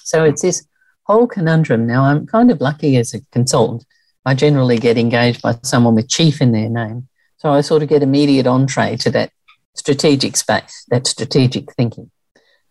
[0.04, 0.66] So it's this
[1.04, 1.86] whole conundrum.
[1.86, 3.84] Now, I'm kind of lucky as a consultant.
[4.24, 7.08] I generally get engaged by someone with chief in their name.
[7.38, 9.30] So I sort of get immediate entree to that
[9.74, 12.10] strategic space, that strategic thinking.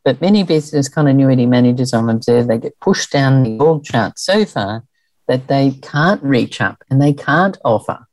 [0.03, 4.45] But many business continuity managers I'm observed, they get pushed down the org chart so
[4.45, 4.83] far
[5.27, 8.07] that they can't reach up and they can't offer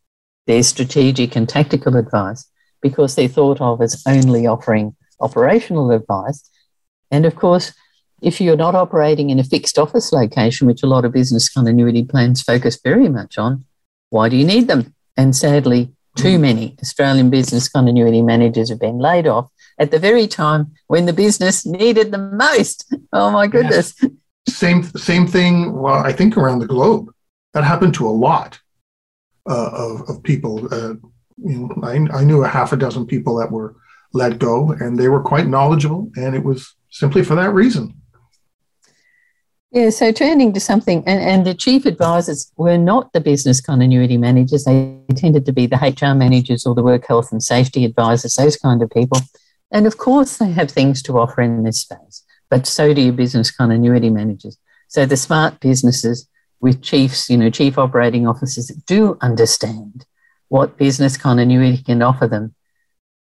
[0.47, 2.51] their strategic and tactical advice
[2.83, 6.49] because they're thought of as only offering operational advice.
[7.11, 7.73] And of course,
[8.23, 12.05] if you're not operating in a fixed office location, which a lot of business continuity
[12.05, 13.65] plans focus very much on,
[14.11, 14.95] why do you need them?
[15.17, 20.27] And sadly, too many Australian business continuity managers have been laid off at the very
[20.27, 22.93] time when the business needed them most.
[23.13, 23.95] Oh my goodness.
[24.03, 24.11] Yes.
[24.49, 25.73] Same same thing.
[25.73, 27.13] Well, I think around the globe,
[27.53, 28.59] that happened to a lot
[29.49, 30.67] uh, of, of people.
[30.75, 30.95] Uh,
[31.39, 33.77] you know, I, I knew a half a dozen people that were
[34.15, 37.95] let go, and they were quite knowledgeable, and it was simply for that reason.
[39.73, 44.17] Yeah, so turning to something, and, and the chief advisors were not the business continuity
[44.17, 44.65] managers.
[44.65, 48.57] They tended to be the HR managers or the work health and safety advisors, those
[48.57, 49.19] kind of people.
[49.73, 53.13] And of course, they have things to offer in this space, but so do your
[53.13, 54.57] business continuity managers.
[54.87, 56.29] So the smart businesses
[56.61, 60.07] with chiefs, you know, chief operating officers do understand
[60.49, 62.55] what business continuity can offer them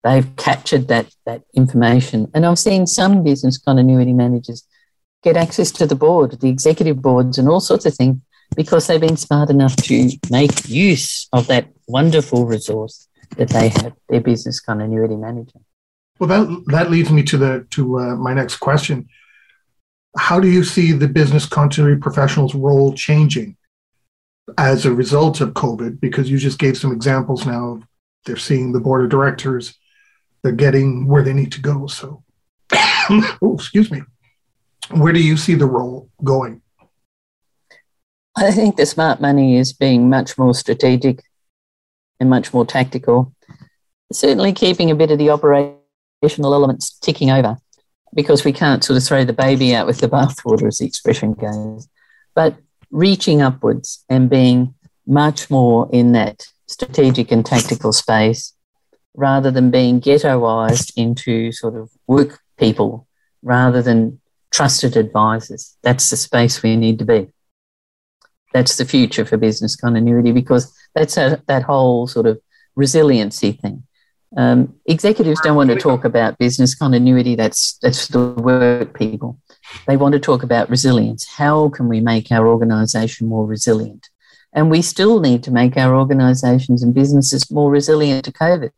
[0.03, 2.29] they've captured that that information.
[2.33, 4.65] And I've seen some business continuity managers
[5.23, 8.17] get access to the board, the executive boards, and all sorts of things
[8.55, 13.93] because they've been smart enough to make use of that wonderful resource that they have,
[14.09, 15.59] their business continuity manager.
[16.19, 19.07] Well, that that leads me to the to uh, my next question.
[20.17, 23.55] How do you see the business continuity professional's role changing
[24.57, 26.01] as a result of COVID?
[26.01, 27.69] Because you just gave some examples now.
[27.69, 27.83] Of
[28.25, 29.73] they're seeing the board of directors.
[30.43, 31.87] They're getting where they need to go.
[31.87, 32.23] So,
[32.73, 34.01] oh, excuse me.
[34.89, 36.61] Where do you see the role going?
[38.35, 41.23] I think the smart money is being much more strategic
[42.19, 43.33] and much more tactical.
[44.11, 47.57] Certainly keeping a bit of the operational elements ticking over
[48.13, 51.33] because we can't sort of throw the baby out with the bathwater, as the expression
[51.33, 51.87] goes.
[52.35, 52.55] But
[52.89, 54.73] reaching upwards and being
[55.07, 58.53] much more in that strategic and tactical space
[59.13, 63.07] rather than being ghettoized into sort of work people
[63.43, 64.19] rather than
[64.51, 65.77] trusted advisors.
[65.81, 67.29] That's the space we need to be.
[68.53, 72.39] That's the future for business continuity because that's a, that whole sort of
[72.75, 73.83] resiliency thing.
[74.37, 77.35] Um, executives don't want to talk about business continuity.
[77.35, 79.39] That's that's the work people.
[79.87, 81.27] They want to talk about resilience.
[81.27, 84.09] How can we make our organisation more resilient?
[84.53, 88.71] And we still need to make our organisations and businesses more resilient to COVID.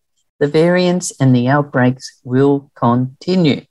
[0.44, 3.66] The variants and the outbreaks will continue.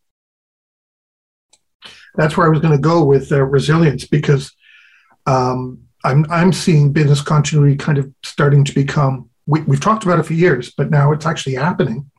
[2.15, 4.51] That's where I was going to go with uh, resilience because
[5.27, 9.29] um, I'm I'm seeing business continuity kind of starting to become.
[9.45, 12.11] We, we've talked about it for years, but now it's actually happening.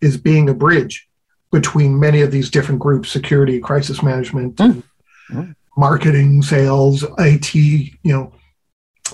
[0.00, 1.08] Is being a bridge
[1.50, 5.54] between many of these different groups: security, crisis management, mm.
[5.76, 7.56] marketing, sales, IT.
[7.56, 8.34] You know,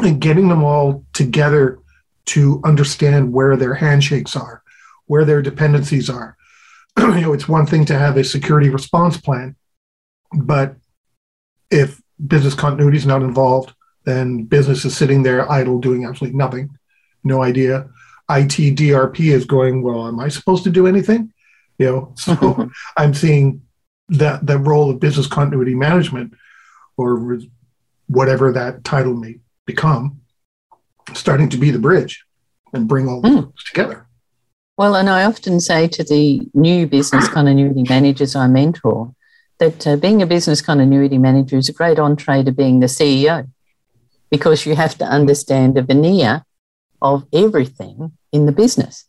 [0.01, 1.79] and getting them all together
[2.29, 4.63] to understand where their handshakes are,
[5.07, 6.37] where their dependencies are.
[6.99, 9.57] you know, it's one thing to have a security response plan,
[10.33, 10.77] but
[11.71, 13.73] if business continuity is not involved,
[14.05, 16.71] then business is sitting there idle doing absolutely nothing,
[17.25, 17.89] no idea.
[18.31, 21.33] IT DRP is going, well, am I supposed to do anything?
[21.79, 23.63] You know, so I'm seeing
[24.11, 26.35] that the role of business continuity management
[26.97, 27.39] or
[28.07, 30.21] whatever that title may become
[31.15, 32.25] starting to be the bridge
[32.73, 33.53] and bring all mm.
[33.67, 34.07] together.
[34.77, 39.15] Well, and I often say to the new business continuity managers I mentor,
[39.59, 43.51] that uh, being a business continuity manager is a great entree to being the CEO
[44.31, 46.45] because you have to understand the veneer
[47.03, 49.07] of everything in the business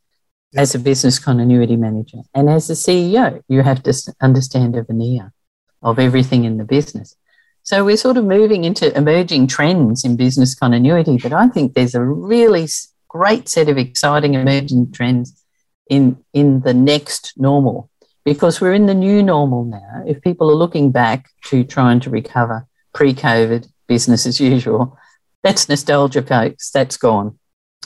[0.56, 2.22] as a business continuity manager.
[2.34, 5.32] And as a CEO, you have to understand the veneer
[5.82, 7.16] of everything in the business.
[7.70, 11.94] So we're sort of moving into emerging trends in business continuity, but I think there's
[11.94, 12.68] a really
[13.08, 15.40] great set of exciting emerging trends
[15.88, 17.92] in, in the next normal
[18.26, 20.04] because we're in the new normal now.
[20.08, 24.98] If people are looking back to trying to recover pre COVID business as usual,
[25.44, 26.72] that's nostalgia, folks.
[26.72, 27.38] That's gone.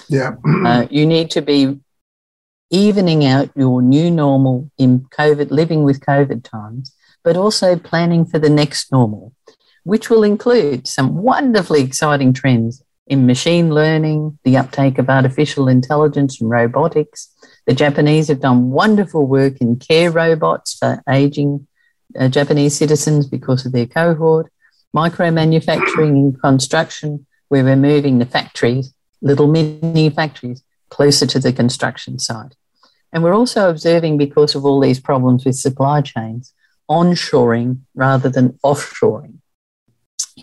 [0.08, 0.36] Yeah.
[0.66, 1.82] uh, you need to be
[2.70, 8.40] evening out your new normal in COVID, living with COVID times, but also planning for
[8.40, 9.34] the next normal,
[9.84, 16.40] which will include some wonderfully exciting trends in machine learning, the uptake of artificial intelligence
[16.40, 17.30] and robotics,
[17.66, 21.68] the Japanese have done wonderful work in care robots for aging
[22.18, 24.52] uh, Japanese citizens because of their cohort,
[24.94, 31.52] micro manufacturing and construction, where we're moving the factories, little mini factories, closer to the
[31.52, 32.56] construction site.
[33.12, 36.54] And we're also observing, because of all these problems with supply chains,
[36.90, 39.40] onshoring rather than offshoring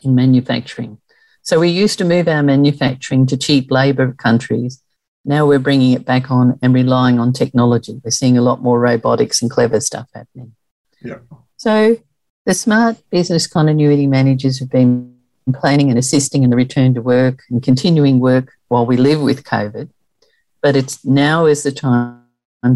[0.03, 0.99] in manufacturing.
[1.43, 4.83] So we used to move our manufacturing to cheap labour countries
[5.25, 8.01] now we're bringing it back on and relying on technology.
[8.03, 10.55] We're seeing a lot more robotics and clever stuff happening.
[11.03, 11.19] Yeah.
[11.57, 11.99] So
[12.47, 15.15] the smart business continuity managers have been
[15.55, 19.45] planning and assisting in the return to work and continuing work while we live with
[19.45, 19.91] COVID.
[20.63, 22.23] But it's now is the time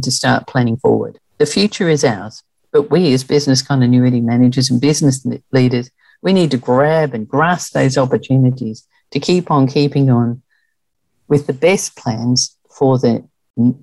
[0.03, 1.19] to start planning forward.
[1.39, 2.43] The future is ours,
[2.73, 5.91] but we as business continuity managers and business leaders,
[6.25, 10.43] we need to grab and grasp those opportunities to keep on keeping on
[11.29, 13.23] with the best plans for the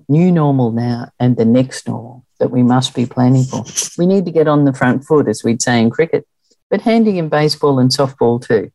[0.08, 3.64] new normal now and the next normal that we must be planning for.
[3.96, 6.26] We need to get on the front foot, as we'd say in cricket,
[6.68, 8.72] but handy in baseball and softball too.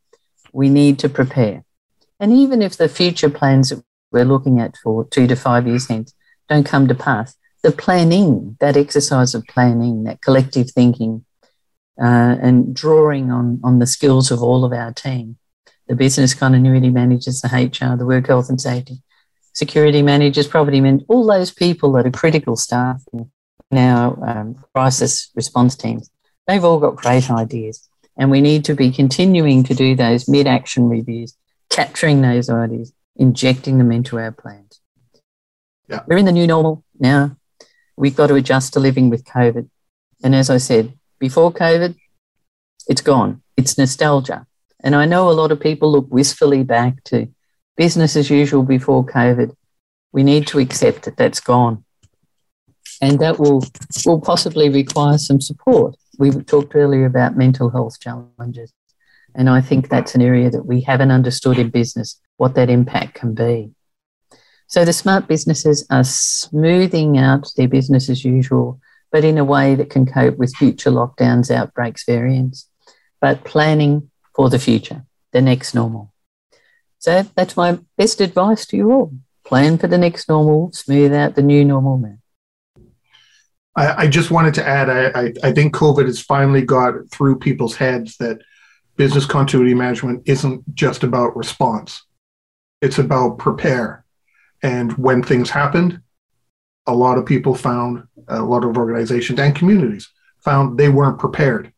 [0.53, 1.65] We need to prepare.
[2.21, 5.87] And even if the future plans that we're looking at for two to five years
[5.89, 6.13] hence
[6.47, 11.25] don't come to pass, the planning, that exercise of planning, that collective thinking,
[12.01, 15.37] uh, and drawing on, on the skills of all of our team
[15.87, 19.01] the business continuity managers, the HR, the work health and safety,
[19.53, 25.31] security managers, property managers, all those people that are critical staff in our um, crisis
[25.35, 26.09] response teams,
[26.45, 27.87] they've all got great ideas.
[28.17, 31.37] And we need to be continuing to do those mid action reviews,
[31.69, 34.81] capturing those ideas, injecting them into our plans.
[35.87, 36.01] Yeah.
[36.07, 37.37] We're in the new normal now.
[37.95, 39.69] We've got to adjust to living with COVID.
[40.23, 41.95] And as I said, before COVID,
[42.87, 43.41] it's gone.
[43.55, 44.45] It's nostalgia.
[44.83, 47.27] And I know a lot of people look wistfully back to
[47.75, 49.55] business as usual before COVID.
[50.11, 51.83] We need to accept that that's gone.
[53.01, 53.63] And that will,
[54.05, 55.95] will possibly require some support.
[56.17, 58.73] We talked earlier about mental health challenges.
[59.35, 63.13] And I think that's an area that we haven't understood in business, what that impact
[63.15, 63.71] can be.
[64.67, 68.81] So the smart businesses are smoothing out their business as usual,
[69.11, 72.69] but in a way that can cope with future lockdowns, outbreaks, variants,
[73.21, 76.13] but planning for the future, the next normal.
[76.99, 79.13] So that's my best advice to you all.
[79.45, 82.17] Plan for the next normal, smooth out the new normal now.
[83.75, 87.39] I, I just wanted to add, I, I, I think COVID has finally got through
[87.39, 88.39] people's heads that
[88.95, 92.03] business continuity management isn't just about response.
[92.81, 94.03] It's about prepare.
[94.63, 96.01] And when things happened,
[96.87, 100.09] a lot of people found, a lot of organizations and communities
[100.39, 101.73] found they weren't prepared.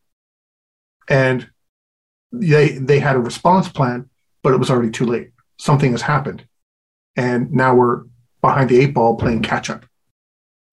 [1.08, 1.48] And
[2.32, 4.08] they, they had a response plan,
[4.42, 5.30] but it was already too late.
[5.58, 6.46] Something has happened.
[7.16, 8.04] And now we're
[8.40, 9.84] behind the eight ball playing catch up.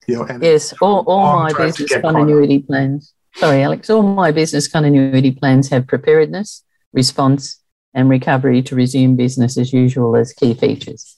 [0.07, 3.13] You know, and yes, all, all my business continuity plans.
[3.35, 3.89] Sorry, Alex.
[3.89, 6.63] All my business continuity plans have preparedness,
[6.93, 7.61] response,
[7.93, 11.17] and recovery to resume business as usual as key features.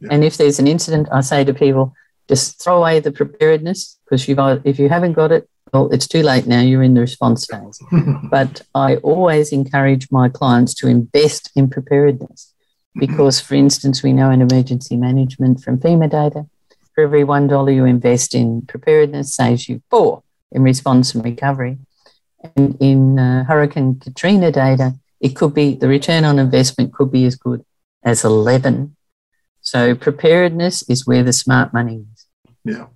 [0.00, 0.08] Yeah.
[0.10, 1.94] And if there's an incident, I say to people,
[2.28, 6.22] just throw away the preparedness because you've if you haven't got it, well, it's too
[6.22, 6.60] late now.
[6.60, 7.80] You're in the response phase.
[8.30, 12.52] but I always encourage my clients to invest in preparedness
[12.94, 16.46] because, for instance, we know in emergency management from FEMA data
[16.94, 20.22] for every $1 you invest in preparedness saves you four
[20.52, 21.78] in response and recovery.
[22.56, 27.24] And in uh, Hurricane Katrina data, it could be the return on investment could be
[27.24, 27.64] as good
[28.04, 28.94] as 11.
[29.60, 32.04] So preparedness is where the smart money.
[32.64, 32.86] Yeah.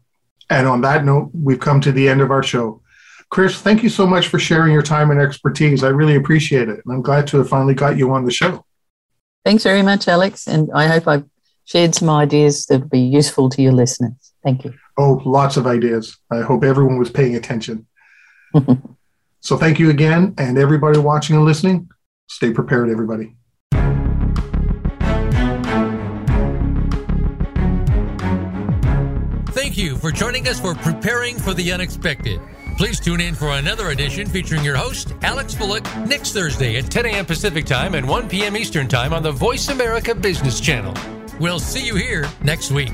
[0.51, 2.83] And on that note, we've come to the end of our show.
[3.31, 5.85] Chris, thank you so much for sharing your time and expertise.
[5.85, 6.81] I really appreciate it.
[6.85, 8.65] And I'm glad to have finally got you on the show.
[9.45, 10.47] Thanks very much, Alex.
[10.47, 11.25] And I hope I've
[11.67, 14.33] shared some ideas that will be useful to your listeners.
[14.43, 14.73] Thank you.
[14.97, 16.17] Oh, lots of ideas.
[16.31, 17.87] I hope everyone was paying attention.
[19.41, 20.35] so thank you again.
[20.39, 21.91] And everybody watching and listening,
[22.29, 23.38] stay prepared, everybody.
[29.59, 32.41] Thank you for joining us for Preparing for the Unexpected.
[32.77, 37.07] Please tune in for another edition featuring your host, Alex Fullick, next Thursday at 10
[37.07, 37.27] a.m.
[37.27, 38.57] Pacific Time and 1 p.m.
[38.57, 40.95] Eastern Time on the Voice America Business Channel.
[41.41, 42.93] We'll see you here next week.